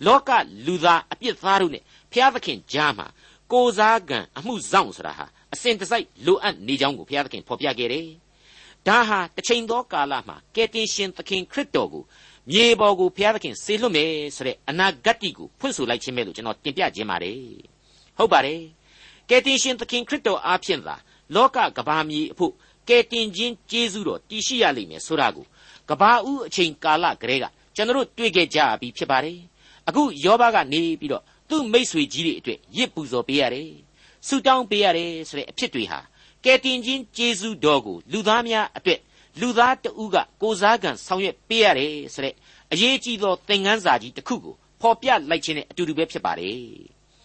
[0.06, 0.30] လောက
[0.66, 3.08] လူသားအပြစ်သားတို့နဲ့ဖျားသခင်ကြားမှာ
[3.52, 8.08] ကိုစားကံအမှုဆောင်ဆိုတာဟာအစဉ်တစိုက်လိုအပ်နေကြောင်းကိုဘုရားသခင်ဖော်ပြခဲ့တယ်။
[8.88, 12.04] ဒါဟာတစ်ချိန်သောကာလမှာကယ်တင်ရှင်သခင်ခရစ်တော်ကို
[12.52, 17.40] မြေပေါ်ကိုဘုရားသခင်ဆေလွတ်မယ်ဆိုတဲ့အနာဂတ်ကိုဖွင့်ဆိုလိုက်ခြင်းပဲလို့ကျွန်တော်တင်ပြခြင်းပါတယ်။
[18.18, 18.62] ဟုတ်ပါတယ်။
[19.30, 20.96] ကယ်တင်ရှင်သခင်ခရစ်တော်အားဖြင့်သာ
[21.36, 22.54] လောကကဘာမြေအဖို့
[22.90, 25.46] ကယ်တင်ခြင်းကျေးဇူးတော်တည်ရှိရလိမ့်မယ်ဆိုတာကို
[25.90, 29.38] ကဘာဦးအချိန်ကာလကလေးကကျွန်တော်တို့တွေ့ခဲ့ကြပြီဖြစ်ပါတယ်။
[29.88, 33.70] အခုယောဘကနေပြီးတော့သူ့မိษွေကြီးတွေအတွက်ရစ်ပူဇော်ပေးရတယ်။
[34.28, 36.00] ဆုတောင်းပေးရတယ်ဆိုတဲ့အဖြစ်တွေဟာ
[36.46, 39.00] ကယ်တင်ခြင်းကျေးဇူးတော်ကိုလူသားများအတွက်
[39.42, 42.36] လူသားတဦးကကိုစားကံဆောင်ရွက်ပေးရတယ်ဆိုတဲ့
[42.72, 46.60] အရေးကြီးသောသင်ခန်းစာကြီးတစ်ခုကိုဖော်ပြလိုက်ခြင်းနဲ့အတူတူပဲဖြစ်ပါတယ်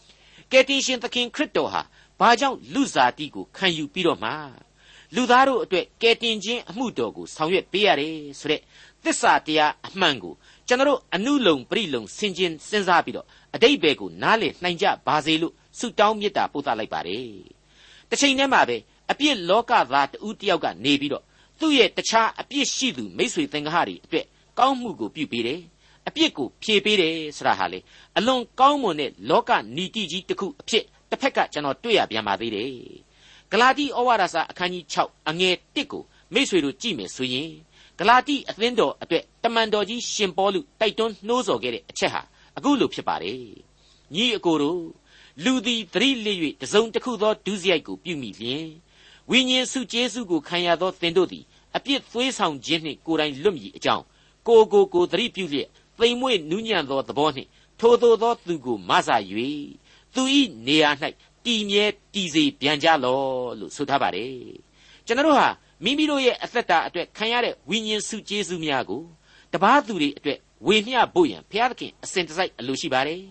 [0.51, 1.83] ။ကယ်တင်ရှင်သခင်ခရစ်တော်ဟာ
[2.21, 4.31] ဘာကြောင့်လူစားတိကိုခံယူပြီးတော့မှ
[5.15, 8.61] လူသားတို့အတွက်ကယ်တင်ခြင်းအမှုတော်ကိုဆောင်ရွက်ပေးရတယ်ဆိုတဲ့
[9.05, 10.35] သစ္စာတရားအမှန်ကို
[10.69, 17.29] ကျွန်တော်အနုလုံပြိလုံဆင်ခြင်စဉ်းစားပြီးတော့အတိတ်ဘယ်ကိုနားလည်နှိုင်ကြပါစေလို့ဆုတောင်းမေတ္တာပို့သလိုက်ပါတယ်။
[18.11, 18.77] တစ်ချိန်တည်းမှာပဲ
[19.11, 21.25] အပြစ်လောကသားတဦးတယောက်ကနေပြီးတော့
[21.61, 24.27] သူ့ရဲ့တခြားအပြစ်ရှိသူမိษွေသင်္ကားတွေအတွက်
[24.59, 25.61] ကောင်းမှုကိုပြုပေးတယ်။
[26.09, 27.79] အပြစ်ကိုဖြေပေးတယ်ဆိုတာဟာလေ
[28.19, 32.73] အလွန်ကောင်းမွန်တဲ့လောကနီတိကြီးတစ်ခုအဖြစ်တစ်ဖက်ကကျွန်တော်တွေ့ရပြန်ပါသေးတယ်။
[33.51, 36.03] ဂလာတိဩဝါဒစာအခန်းကြီး6အငယ်1ကို
[36.35, 37.51] မိษွေတို့ကြည့်မယ်ဆိုရင်
[37.99, 42.23] ဂလာတိအသင်းတော်အတွက်တမန်တော်ကြီးရှင်ပေါလုတိုက်တွန်းနှိုးဆော်ခဲ့တဲ့အချက်ဟာ
[42.57, 43.41] အခုလိုဖြစ်ပါတယ်။
[44.15, 44.83] ညီအကိုတို့
[45.45, 48.67] လူသည်သတိလစ်၍တစုံတစ်ခုသောဒုစရိုက်ကိုပြုမိလျင်
[49.31, 51.45] ဝိညာဉ်စုကျေးဇူးကိုခံရသောသင်တို့သည်
[51.77, 54.05] အပြစ်သွေးဆောင်ခြင်းနှင့်ကိုယ်တိုင်လွတ်မြည်အကြောင်း
[54.47, 57.49] ကိုကိုကိုသတိပြုလျက်သိမ်မွေ့နူးညံ့သောသဘောနှင့်
[57.81, 59.17] ထိုသို့သောသူကိုမဆာ၍
[60.15, 60.23] သူ၏
[60.67, 60.91] နေရာ၌
[61.45, 64.35] တည်မြဲတည်စေပြန်ကြလော့လို့ဆိုထားပါတယ်
[65.07, 65.49] ကျွန်တော်တို့ဟာ
[65.85, 69.03] မိမိတို့ရဲ့အသက်တာအတွက်ခံရတဲ့ဝိညာဉ်စုကျေးဇူးများကို
[69.53, 73.23] တပားသူတွေအတွက်ဝေမျှဖို့ရန်ဘုရားသခင်အစဉ်တစိုက်အလိုရှိပါတယ်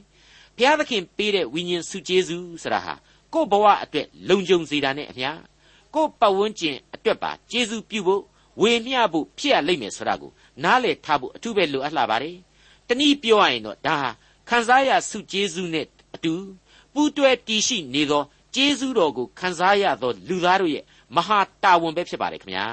[0.57, 2.93] ဘုရားသခင်ပေးတဲ့ဝိညာဉ်စုကျေးဇူးဆိုတာဟာ
[3.33, 5.29] ကိုယ့်ဘဝအတွက်လုံခြုံစေတာနဲ့အမျှ
[5.93, 8.23] ကိုယ့်ပတ်ဝန်းကျင်အတွက်ပါကျေးဇူးပြုဖို့
[8.61, 10.31] ဝေမျှဖို့ဖြစ်ရလိမ့်မယ်ဆိုတာကို
[10.63, 12.37] နားလည်ထားဖို့အထူးပဲလိုအပ်လာပါတယ်
[12.87, 14.09] တနည်းပြောရရင်တော့ဒါဟာ
[14.49, 16.33] ခံစားရစုကျေးဇူးနဲ့အတူ
[16.93, 18.23] ပူးတွဲတည်ရှိနေသော
[18.55, 20.83] ကျေးဇူးတော်ကိုခံစားရသောလူသားတို့ရဲ့
[21.15, 22.65] မဟာတာဝန်ပဲဖြစ်ပါတယ်ခင်ဗျာ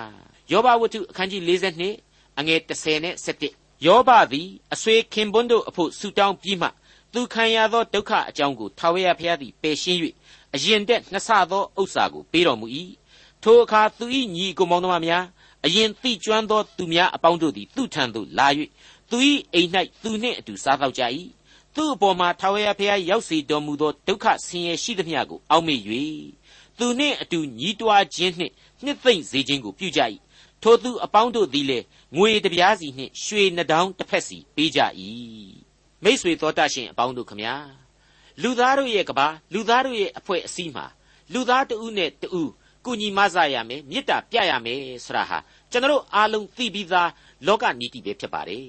[0.50, 3.14] ယောဘဝတ္ထုအခန်းကြီး42အငယ်30နဲ့
[3.50, 6.68] 17ယောဘသည်အဆွေခင်ပွန်းတို့အဖို့ဆူတောင်းပြီးမှ
[7.12, 10.00] သူခံရသောဒုက္ခအကြောင်းကိုထာဝရဘုရားသည်ပယ်ရှင်း၍
[10.54, 12.66] အရင်တက်နှစ်ဆသောဥစ္စာကိုပေးတော်မူ၏
[13.48, 14.06] ထိုအခါသူ၏
[14.36, 15.24] ညီကိုမောင်တို့များ
[15.66, 18.48] အရင်သိကျွမ်းသောသူများအပေါင်းတို့သည်သူ့ထံသို့လာ၍
[19.10, 19.18] သူ၏
[19.54, 19.70] အိမ်၌
[20.02, 21.02] သူနှင့်အတူစားသောက်ကြ၏
[21.74, 25.80] သူ့အပေါ်မှာထာဝရဘုရားရောက်စေတော်မူသောဒုက္ခဆင်းရဲရှိသမျှကိုအောက်မေ့၍
[26.78, 28.52] သူနှင့်အတူညီးတွားခြင်းနှင့်
[28.84, 30.00] နှစ်သိမ့်စေခြင်းကိုပြုကြ၏
[30.62, 31.84] ထိုသူအပေါင်းတို့သည်လည်း
[32.16, 34.80] ငွေတပြားစီနှင့်ရွှေနှဒေါင်းတစ်ဖက်စီပေးကြ၏
[36.04, 37.54] မိษွေသောတရှင်အပေါင်းတို့ခမညာ
[38.42, 40.86] လူသားတို့ရဲ့ကဘာလူသားတို့ရဲ့အဖွဲ့အစည်းမှာ
[41.32, 42.50] လူသားတဦးနဲ့တဦး
[42.86, 45.38] ကုညီမဆရမယ်မေတ္တာပြရမယ်ဆိုတာဟာ
[45.70, 47.10] ကျွန်တော်အားလုံးသိပြီးသား
[47.46, 48.68] လောကနီတိပဲဖြစ်ပါတယ်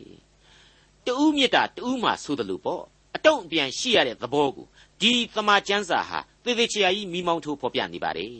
[1.06, 2.84] တူးမေတ္တာတူးမှဆိုတယ်လို့ပေါ့
[3.16, 4.68] အတုံ့အပြန်ရှိရတဲ့သဘောကို
[5.02, 8.34] ဒီသမာကျမ်းစာဟာသေသေးချာကြီးမိမောင်းထိုးဖော်ပြနေပါတယ်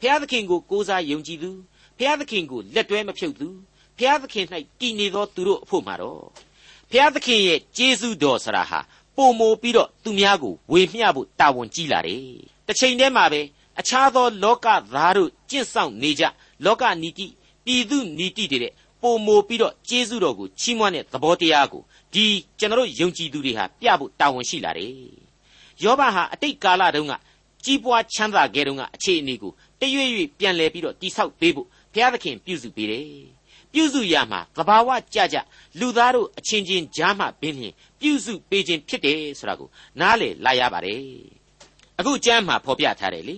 [0.00, 1.50] ဘုရားသခင်ကိုကိုးစားယုံကြည်သူ
[1.98, 3.48] ဘုရားသခင်ကိုလက်တွဲမဖြုတ်သူ
[3.98, 4.46] ဘုရားသခင်၌
[4.80, 6.22] တည်နေသောသူတို့အဖို့မှာတော့
[6.90, 8.80] ဘုရားသခင်ရဲ့ကျေးဇူးတော်ဆရာဟာ
[9.16, 12.24] ပုံမိုပြီးတော့သူများကိုဝေမျှဖို့တာဝန်ကြီးလာတယ်
[12.66, 13.40] တစ်ချိန်တည်းမှာပဲ
[13.80, 16.24] အခြားသောလောကသားတို့ကျင့်ဆောင်နေကြ
[16.64, 17.26] လောကနီတိ
[17.64, 21.82] ပြည်သူနီတိတွေတဲ့ပုံမိုပြီးတော့ကျေးဇူးတော်ကိုချီးမွမ်းတဲ့သဘောတရားကို
[22.14, 22.24] ဒီ
[22.58, 24.92] ကျွန်တော်ယုံကြည်သူတွေဟာပြဖို့တာဝန်ရှိလာတယ်
[25.82, 27.14] ယောဘဟာအတိတ်ကာလတုန်းက
[27.64, 33.06] ကြီးပွားချမ်းသာခဲ့တုန်းကအခြေအနေကိုတရွေ့ရွေ့ပြန်လဲပြီးတော့တိဆောက်ပေးဖို့ဘုရားသခင်ပြုစုပေးတယ်
[33.72, 35.36] ပြုစုရမှာသဘာဝကြကြ
[35.80, 39.68] လူသားတို့အချင်းချင်းကြားမှပင်ဖြင့်ပြုစုပေးခြင်းဖြစ်တယ်ဆိုတာကို
[40.00, 41.02] နားလေလာရပါတယ်
[41.98, 43.36] အခုကျမ်းမှာဖော်ပြထားတယ်လေ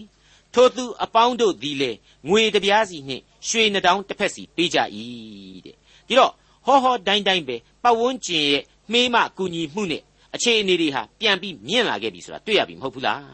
[0.54, 1.90] ထိုသူအပေါင်းတို့သည်လေ
[2.28, 4.78] ငွေတပြားစီနှင့်ရွှေနှတောင်းတစ်ဖက်စီပေးကြ၏
[5.64, 5.76] တဲ့
[6.08, 6.32] ဒီတော့
[6.66, 8.62] ဟောဟောတိုင်းတိုင်းပဲပတ်ဝန်းကျင်ရဲ့
[8.92, 10.02] မှေးမကူညီမှုနဲ့
[10.34, 13.24] အခြေအနေတွေဟာပြန်ပြီးမြင့်လာခဲ့ပြီဆိုတာတွေ့ရပြီမဟုတ်ဘူးလား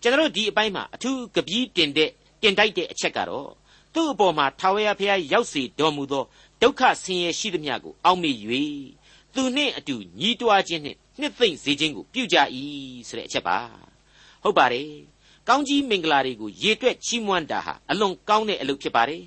[0.00, 2.10] ကျွန်တော်တို့ဒီအပိုင်းမှာအထူးကပီးတင်တဲ့
[2.42, 3.50] တင်တိုက်တဲ့အချက်ကတော့
[3.94, 6.24] သူ့အပေါ်မှာထာဝရဘုရားရောက်စေတော်မူသော
[6.62, 8.36] ဒုက္ခဆင်းရဲရှိသမျှကိုအောက်မေ့၍
[9.34, 12.36] သူနှင့်အတူညီးတွားခြင်းနှင့်နှစ်သိမ့်စေခြင်းကိုပြုကြ၏
[13.08, 13.58] ဆိုတဲ့အချက်ပါ
[14.42, 14.88] ဟုတ်ပါတယ်
[15.48, 19.22] ကောင်းကြီးမင်္ဂလာတွေကိုရေတွက်ချီးမွမ်းတာဟာအလွန်ကောင်းတဲ့အလုပ်ဖြစ်ပါတယ်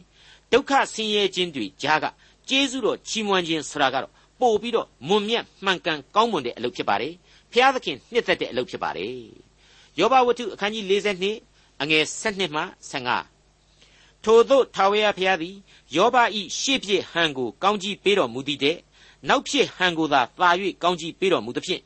[0.52, 2.06] ဒုက္ခဆင်းရဲခြင်းတွေကြားက
[2.50, 7.14] ကျေးဇူးတော်ချီးမွမ်းခြင်းဆိုတာကတော့ပို့ပြီးတော့မွန်မြတ်မှန်ကန်ကောင်းမွန်တဲ့အလုပ်ဖြစ်ပါတယ်
[7.52, 9.16] ဖျားသခင်နှစ်သက်တဲ့အလုပ်ဖြစ်ပါတယ်
[10.00, 10.86] ယောဘဝတ္ထုအခန်းကြီး
[11.34, 12.64] 42အငယ်7မှ
[13.42, 15.56] 15ထို့သောထာဝရဘုရားသည်
[15.96, 18.78] ယောဘဤရှေ့ဖြစ်ဟန်ကိုကောင်းကြီးပေးတော်မူသည်တဲ့
[19.30, 20.50] နောက်ဖြစ်ဟန်ကိုသာသာ၍
[20.84, 21.82] ကောင်းကြီးပေးတော်မူသဖြင့်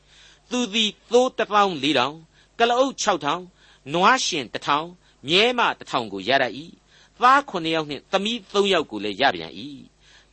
[0.50, 2.16] သူသည်သိုးတစ်ပေါင်း၄တောင်
[2.60, 3.42] ကလအုပ်6ထောင်
[3.94, 4.88] နွားရှင်တစ်ထောင်
[5.28, 6.46] မြဲမတစ်ထောင်ကိုရရ၏
[7.22, 9.54] သား9ယောက်နှင့်သမီး3ယောက်ကိုလည်းရပြန်၏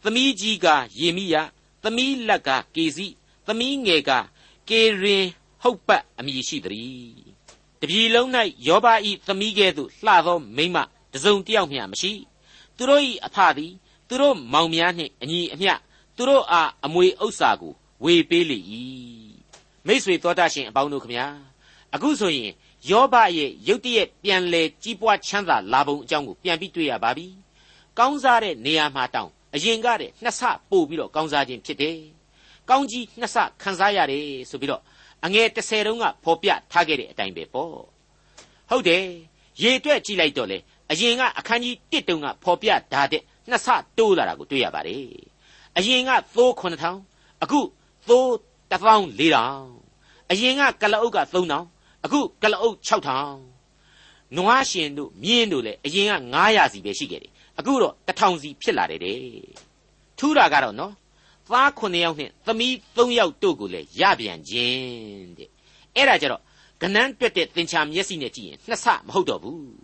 [0.02, 0.66] သမီးကြီးက
[1.00, 1.36] ယေမိယ
[1.82, 3.06] သမီးလက်ကကေစီ
[3.46, 4.10] သမီးငယ်က
[4.68, 5.26] ကေရင်
[5.62, 7.34] ဟုတ်ပတ်အမည်ရှိသည်
[7.80, 8.28] တပြည်လုံး၌
[8.66, 10.76] ယောဘဤသမီးကဲ့သို့လှသောမိမ
[11.12, 12.12] တစုံတယောက်မျှမရှိ
[12.76, 13.72] သူတို့၏အဖသည်
[14.08, 15.72] သူတို့မောင်များနှင့်အညီအမျှ
[16.16, 17.72] သူတို့အားအမွေဥစ္စာကို
[18.04, 18.58] ဝေပေးလေ၏
[19.86, 21.26] မိษွေတော်တတ်ရှင်အပေါင်းတို့ခမညာ
[21.94, 22.52] အခုဆိုရင်
[22.90, 27.26] ယောဘရဲ့ရုတ်တရက်ပြန်လဲကြီးပွားချမ်းသာလာပုံအကြောင်းကိုပြန်ပြီးတွေ့ရပါပြီ
[27.98, 31.98] ကောင်းစားတဲ့နေရာမှာတောင်းအရင်ကတဲ့နှစ်ဆပို့ပြီးတော့ကောင်းစားခြင်းဖြစ်တယ်။
[32.70, 34.82] ကောင်းကြီးနှစ်ဆခံစားရတယ်ဆိုပြီးတော့
[35.24, 37.74] အငယ်30တုန်းကဖော်ပြထားခဲ့တဲ့အတိုင်းပဲပေါ့။
[38.70, 39.04] ဟုတ်တယ်။
[39.62, 40.58] ရေတွက်ကြည့်လိုက်တော့လေ
[40.90, 43.68] အရင်ကအခန်းကြီး1တုန်းကဖော်ပြထားတဲ့နှစ်ဆ
[43.98, 45.06] တိုးလာတာကိုတွေ့ရပါတယ်။
[45.76, 47.60] အရင်ကသိုး9000အခု
[48.08, 48.28] သိုး
[48.70, 51.73] 14000အရင်ကကလအုပ်က3000
[52.04, 59.18] အခုကလအုပ်6000နွားရှင်တို့မြင်းတို့လည်းအရင်က900စီပဲရှိခဲ့တယ်အခုတော့တထောင်စီဖြစ်လာတယ်တဲ့
[60.18, 60.92] ထူးတာကတော့နော်
[61.48, 65.48] သား9ယောက်နဲ့သမီး3ယောက်တို့ကိုလည်းရပြန်ခြင်းတဲ့
[65.96, 66.42] အဲ့ဒါကြတော့
[66.82, 69.74] ကနန်းတွက်တဲ့သင်္ချာမျက်စိနဲ့ကြည့်ရင်နှစ်ဆမဟုတ်တော့ဘူး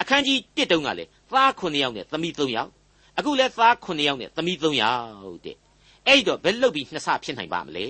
[0.00, 2.70] အခန်းကြီး1တုန်းကလည်းသား9ယောက်နဲ့သမီး3ယောက်
[3.18, 5.56] အခုလည်းသား9ယောက်နဲ့သမီး3ယောက်တဲ့
[6.06, 7.86] အဲ့တော့ဘယ်လုပ်ပြီးနှစ်ဆဖြစ်နိုင်ပါမလဲ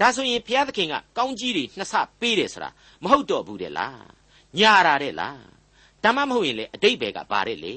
[0.00, 2.70] ဒါဆိုရင်ဘုရားသခင်ကကောင်းကြီးတွေနှစ်ဆပေးတယ်ဆိုတာ
[3.02, 4.06] မဟုတ်တော့ဘူးတဲ့လား
[4.58, 5.40] ညာတာတဲ့လား
[6.02, 7.74] ဒါမှမဟုတ်ရင်လေအတိတ်ဘယ်ကပါတဲ့လေ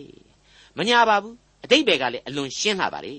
[0.78, 3.16] မညာပါဘူးအတိတ်ဘယ်ကလည်းအလွန်ရှင်းလာပါလေ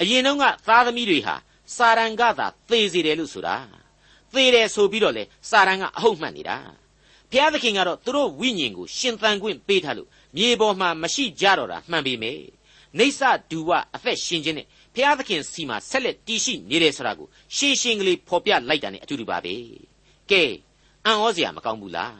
[0.00, 1.34] အရင်တုန်းကသားသမီးတွေဟာ
[1.76, 3.56] စာရန်ကသာသေစေတယ်လို့ဆိုတာ
[4.32, 6.58] သေတယ်ဆိုပြီးတော့လေစာရန်ကအဟုတ်မှန်နေတာ
[7.30, 12.38] ဘုရားသခင်ကတော့သူတို့ဝိညာဉ်ကိုရှင်သန်ခွင့်ပေးထားလို့မြေပေါ်မှာမရှိကြတော့တာမှန်ပေမဲ့
[12.98, 19.54] နေဆဒူဝအသက်ရှင်ခြင်းနဲ့ ဘုရားသခင်စီမှာဆက်လက်တည်ရှိနေတယ်ဆိုတာကိုရှင်းရှင်းကလေးဖော်ပြလိုက်တာ ਨੇ အတူတူပါပဲ
[20.30, 20.42] ကဲ
[21.06, 22.18] အံ့ဩစရာမကောင်းဘူးလား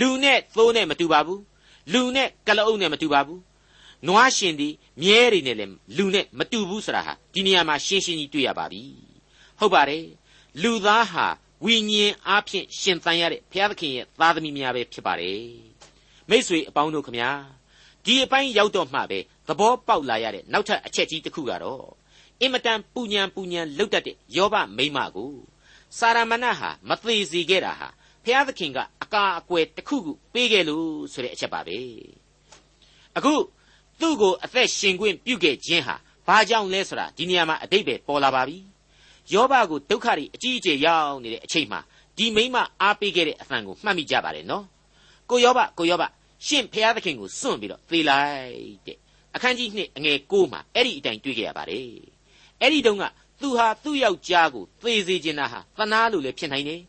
[0.00, 1.42] လူနဲ့သိုးနဲ့မတူပါဘူး
[1.92, 3.40] လူနဲ့ကလအုပ်နဲ့မတူပါဘူး
[4.06, 4.68] နွားရှင်ဒီ
[5.02, 8.82] မြဲတွေနဲ့လည်းလူနဲ့မတူဘူးဆိုတာဟာဒီနေရာမှာရှင်းရှင်းကြီးတွေ့ရပါပြီ
[9.58, 10.04] ဟုတ်ပါတယ်
[10.62, 11.26] လူသားဟာ
[11.64, 15.42] ဝိညာဉ်အားဖြင့်ရှင်သန်ရတဲ့ဘုရားသခင်ရဲ့သားသမီးများပဲဖြစ်ပါတယ်
[16.30, 17.30] မိษွေအပေါင်းတို့ခမညာ
[18.04, 21.86] ဒီအပိုင်းရောက်တော့မှပဲ သဘောပေါက်လာရတဲ့နောက်ထပ်အချက်ကြီးတစ်ခုကတော့
[22.40, 25.32] အင်မတန်ပူညံပူညံလှုပ်တတ်တဲ့ယောဘမိမကို
[25.98, 27.88] စာရမဏဟာမသေးစီခဲ့တာဟာ
[28.24, 31.78] ဘုရားသခင်ကအကာအကွယ်တစ်ခုခုပေးခဲ့လို့ဆိုတဲ့အချက်ပါပဲ
[33.16, 33.34] အခု
[34.00, 38.58] သူ့ကိုအသက်ရှင်ခွင့်ပြုခဲ့ခြင်းဟာဘာကြောင့်လဲဆိုတာဒီနေရာမှာအတိတ်ပဲပေါ်လာပါပြီ
[39.32, 41.80] ယောဘကိုဒုက္ခတွေအကြီးအကျယ်ရောက်နေတဲ့အချိန်မှာ
[42.16, 44.64] ဒီမိမအားပေးခဲ့တဲ့အသံကိုမှတ်မိကြပါတယ်နော်
[45.30, 46.04] ကိုယောဘကိုယောဘ
[46.46, 48.98] ရှင့်ဖျားသခင်ကိုစွန့်ပြီးတော့သေလိုက်တဲ့
[49.36, 51.88] အခန်းကြီး2အငယ်6မှာအဲ့ဒီအတိုင်းတွေ့ကြရပါတယ်
[52.60, 53.04] အဲ့ဒီတုန်းက
[53.40, 56.80] သူဟာသူ့ယောက်ျားကိုသေစေခြင်းတာဟာသနာလို့လည်းဖြစ်နိုင်တယ်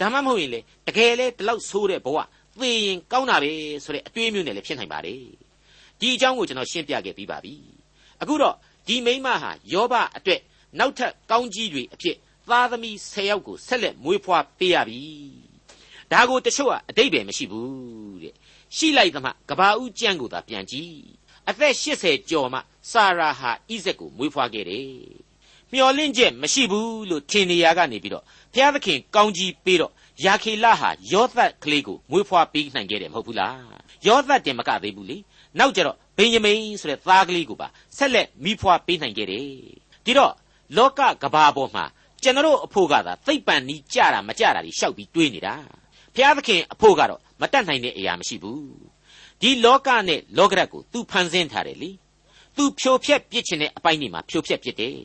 [0.00, 2.18] ဒါမှမဟုတ်ရင်လေတကယ်လေဒီလောက်ဆိုးတဲ့ဘဝ
[2.60, 3.52] သေရင်ကောင်းတာပဲ
[3.84, 5.22] ဆိုတဲ့အတွေးမျိုးနဲ့လည်းဖြစ်နိုင်ပါတယ်
[6.00, 7.54] ဒီအကြောင်းကိုကျွန်တော်ရှင်းပြခဲ့ပြီးပါပြီ
[8.20, 8.54] အခုတော့
[8.86, 10.40] ဒီမိမဟာယောဘအတွက်
[10.78, 12.16] နောက်ထပ်ကောင်းကြီးတွေအဖြစ်
[12.50, 15.02] သားသမီး10ယောက်ကိုဆက်လက်မွေးဖွားပေးရပြီ
[16.12, 18.34] ဒါကိုတချို့ကအတိတ်ပဲမရှိဘူးတဲ့
[18.76, 20.96] ရှိလိုက်သမှကဘာဦးကျမ်းကိုသာပြန်ကြည့်
[21.50, 22.58] အသက်80ကျော်မှ
[22.90, 24.88] စာရာဟာဣဇက်ကိုမွေးဖွားခဲ့တယ်
[25.72, 29.92] မျော်လင့်ချက်မရှိဘူးလို့ထင်နေရကနေပြီးတော့ဘုရားသခင်ကောင်းကြီးပေးတော့
[30.24, 35.16] ယာခေလဟာယောသက်ကလေးကိုမွေးဖွားပေးနိုင်ခဲ့တယ်မဟုတ်ဘူးလားယောသက်တင်မကသေးဘူးလေ
[35.58, 39.46] နောက်ကြတော့ဗိညမိန်ဆိုတဲ့သားကလေးကိုပါဆက်လက်မိဖွားပေးနိုင်ခဲ့တယ်
[40.04, 40.32] ဒီတော့
[40.76, 41.84] လောကကဘာပေါ်မှာ
[42.22, 45.54] ကျွန်တော်အဖို့ကသာသိပ်ပန်နီးကြတာမကြတာတွေရှောက်ပြီးတွေးနေတာ
[46.14, 48.93] ဘုရားသခင်အဖို့ကတော့မတတ်နိုင်တဲ့အရာမရှိဘူး
[49.43, 51.89] ဒီလောကနဲ့လောကရက်ကို तू ဖန်ဆင်းထားတယ်လေ
[52.55, 54.97] तू ဖြိုဖျက်ပြစ်ခြင်းတဲ့အပိုင်းတွေမှာဖြိုဖျက်ပြစ်တယ်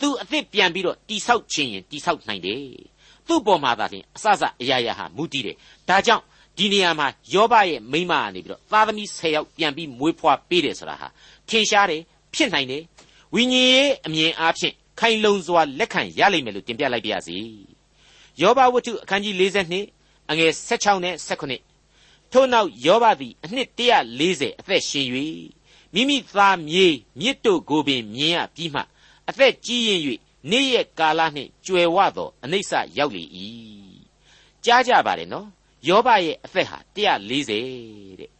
[0.00, 2.60] तू အသစ်ပြန်ပြီးတော့တိဆောက်ခြင်းရင်တိဆောက်နိုင်တယ်
[3.26, 5.56] သူ့ပေါ်မှာသာလျှင်အစစအရာရာဟာမူတည်တယ်
[5.88, 6.22] ဒါကြောင့်
[6.58, 11.08] ဒီနေရာမှာယောဘရဲ့မိမကနေပြီးတော့သားသမီး10ယောက်ပြန်ပြီးမွေးဖွားပေးတယ်ဆိုတာဟာ
[11.48, 12.02] ထင်ရှားတယ်
[12.34, 12.82] ဖြစ်နိုင်တယ်
[13.34, 17.36] ဝိညာဉ်ရေးအမြင်အားဖြင့်ခိုင်လုံစွာလက်ခံရလိမ့်မယ်လို့တင်ပြလိုက်ပါရစေ
[18.40, 21.67] ယောဘဝတ္ထုအခန်းကြီး42အငယ်16နဲ့18
[22.31, 25.07] ထို့နောက်ယောဘသည်အနှစ်140အသက်ရှင်၍
[25.93, 28.81] မိမိသားမြေးမြစ်တို့ကိုပင်မြင်ရပြီးမှ
[29.29, 30.01] အသက်ကြီးရင်၍
[30.51, 33.23] နေ့ရက်ကာလနှင့်ကြွယ်ဝသောအနိစ္စရောက်လေ၏
[34.65, 35.47] ကြားကြပါတယ်နော်
[35.87, 38.31] ယောဘရဲ့အသက်ဟာ140တဲ့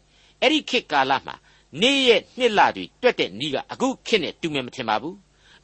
[0.42, 1.36] အဲ့ဒီခေတ်ကာလမှာ
[1.82, 5.16] နေ့ရက်နှစ်လတွေတွက်တဲ့နီးကအခုခေတ်နဲ့တူမယ်မထင်ပါဘူး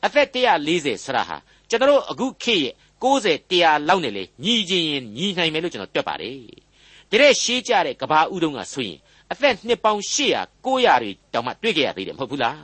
[0.05, 1.37] အသက်140ဆရာဟာ
[1.69, 6.64] ကျွန်တော်အခုခေတ်ရဲ့60 100လောက်နဲ့လေညီချင်းရင်ညီနိုင်မယ်လို့ကျွန်တော်တွက်ပါတယ်
[7.11, 8.99] တတဲ့ရှေးကြတဲ့ကဘာဥတုံးကဆိုရင်
[9.31, 12.57] အသက်နှစ်ပေါင်း800 900တွေတောင်မှတွေ့ကြရသေးတယ်မဟုတ်ဘူးလား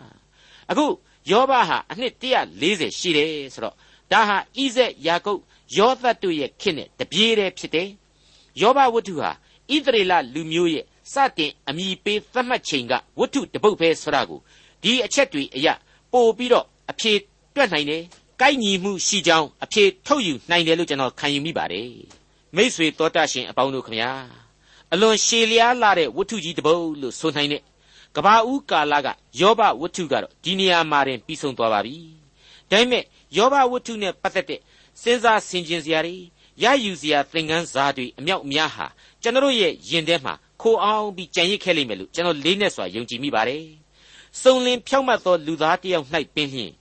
[0.72, 0.86] အခု
[1.32, 3.76] ယောဘဟာအနှစ်140ရှိတယ်ဆိုတော့
[4.12, 5.42] ဒါဟာဣဇက်ယာကုပ်
[5.78, 7.90] ယောသတ်တို့ရဲ့ခေတ်နဲ့တပြေးတည်းဖြစ်တယ်
[8.62, 9.32] ယောဘဝတ္ထုဟာ
[9.74, 14.40] ဣသရေလလူမျိုးရဲ့စတင်အမိပေးသတ်မှတ်ချိန်ကဝတ္ထုတပုတ်ပဲဆိုတာကို
[14.84, 15.68] ဒီအချက်တွေအရ
[16.12, 17.12] ပို့ပြီးတော့အဖြေ
[17.56, 18.04] တွက်နိုင်တယ်။
[18.42, 21.90] ကိုက်ညီမှုရှိကြောင်းအဖြေထုတ်ယူနိုင်တယ်လို့ကျွန်တော်ခံယူမိပါတယ်။
[22.56, 24.12] မိษွေတော်တတ်ရှင်အပေါင်းတို့ခမညာ
[24.94, 27.62] အလွန်ရှည်လျားလာတဲ့ဝတ္ထုကြီးတပုတ်လို့ဆိုနိုင်တဲ့
[28.16, 29.08] ကဘာဦးကာလက
[29.40, 31.98] ယောဘဝတ္ထုကတော့ဒီနေရာမှာတင်ပြီးဆုံးသွားပါပြီ။
[32.70, 33.04] ဒါပေမဲ့
[33.38, 34.60] ယောဘဝတ္ထုနဲ့ပတ်သက်တဲ့
[35.02, 36.16] စဉ်းစားဆင်ခြင်စရာတွေ
[36.64, 38.86] ရယူစရာသင်ခန်းစာတွေအမြောက်အများဟာ
[39.22, 43.66] ကျွန်တော်ရဲ့ယင်ထဲမှာခိုအောင်ပြီးကြံရစ်ခဲ့လိမ့်မယ်လို့ကျွန်တော်လေးနဲ့စွာယုံကြည်မိပါတယ်။
[44.42, 46.72] စုံလင်ဖြောက်မှတ်သောလူသားတစ်ယောက်၌ပင်လျှင်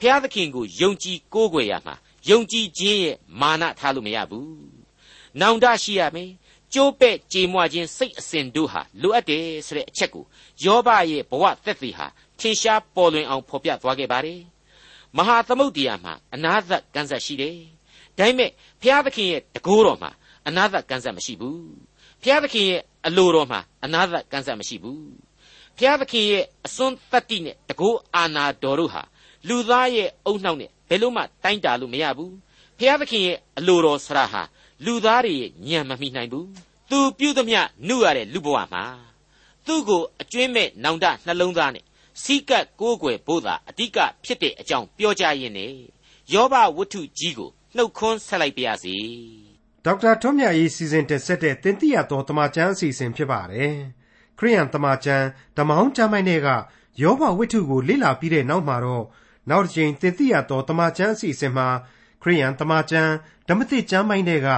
[0.00, 1.94] ဘုရားသခင်ကိုယုံကြည်ကိုးကွယ်ရမှာ
[2.30, 4.70] ယုံကြည်ခြင်းရဲ့မာနထားလို့မရဘူး။
[5.40, 6.30] နောင်တရှိရမယ်။
[6.74, 10.24] ကျိုးပဲ့ကြေမွခြင်းစိတ်အစဉ်တို့ဟာလိုအပ်တယ်ဆိုတဲ့အချက်ကို
[10.64, 12.06] ယောဘရဲ့ဘဝသက်သေဟာ
[12.38, 14.40] ထင်ရှားပေါ်လွင်အောင်ဖော်ပြသွားခဲ့ပါတယ်။
[15.16, 17.56] မဟာသမုတ်တရားမှာအနာသကံဆက်ရှိတယ်။
[18.18, 20.10] ဒါပေမဲ့ဘုရားသခင်ရဲ့တကိုးတော်မှာ
[20.48, 21.60] အနာသကံဆက်မရှိဘူး။
[22.22, 25.04] ဘုရားသခင်ရဲ့အလိုတော်မှာအနာသကံဆက်မရှိဘူး။
[25.76, 29.02] ဘုရားသခင်ရဲ့အစွန်းတတ္တိနဲ့တကိုးအာနာတော်တို့ဟာ
[29.48, 32.34] လူသားရဲ့အုံနှောက်နဲ့ဘယ်လို့မှတိုင်းတာလို့မရဘူး
[32.78, 34.42] ဖျားသခင်ရဲ့အလိုတော်ဆရာဟာ
[34.84, 36.48] လူသားတွေရဲ့ညံမမိနိုင်ဘူး
[36.90, 38.84] သူပြုသမျှနှုတ်ရတဲ့လူဘဝမှာ
[39.66, 41.84] သူ့ကိုအကျွင်းမဲ့နောင်တနှလုံးသားနဲ့
[42.22, 45.74] စီကတ်ကိုးကွယ်ဖို့သာအဓိကဖြစ်တဲ့အကြောင်းပြောကြရင်းနဲ့
[46.32, 48.96] ယောဘဝတ္ထုကြီးကိုနှုတ်ခွန်းဆက်လိုက်ပါရစေ
[49.84, 53.74] ဒေါက်တာထွန်းမြတ်ရေးစီစဉ်တင်ဆက်တဲ့တင်ပြတော်တမချန်းအစီအစဉ်ဖြစ်ပါတယ်
[54.38, 56.48] ခရိယန်တမချန်းဓမ္မဟောင်းကျမ်းပိုင်းတွေက
[57.02, 59.04] ယောဘဝတ္ထုကိုလေ့လာပြီးတဲ့နောက်မှာတော့
[59.50, 61.68] နောက်တစ်ချိန်သင်သိရသောတမန်ကျမ်းအစီအစဉ်မှာ
[62.22, 63.12] ခရိယန်တမန်ကျမ်း
[63.48, 64.48] ဓမ္မသစ်ကျမ်းပိုင်းတွေက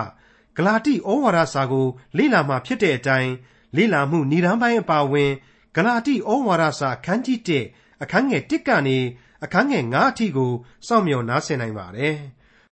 [0.56, 3.32] ဂလာတိဩဝါဒစာကို လေ့လာမှဖြစ်တဲ့အတိုင်း
[3.76, 5.30] လေ့လာမှုဏ္ဍန်ပိုင်းအပါအဝင်
[5.74, 7.38] ဂလာတိဩဝါဒစာအခန်းကြီး
[7.70, 8.98] 1အခန်းငယ်1ကနေ
[9.44, 10.52] အခန်းငယ်9အထိကို
[10.86, 12.16] စောင့်မျှော်နားဆင်နိုင်ပါတယ်။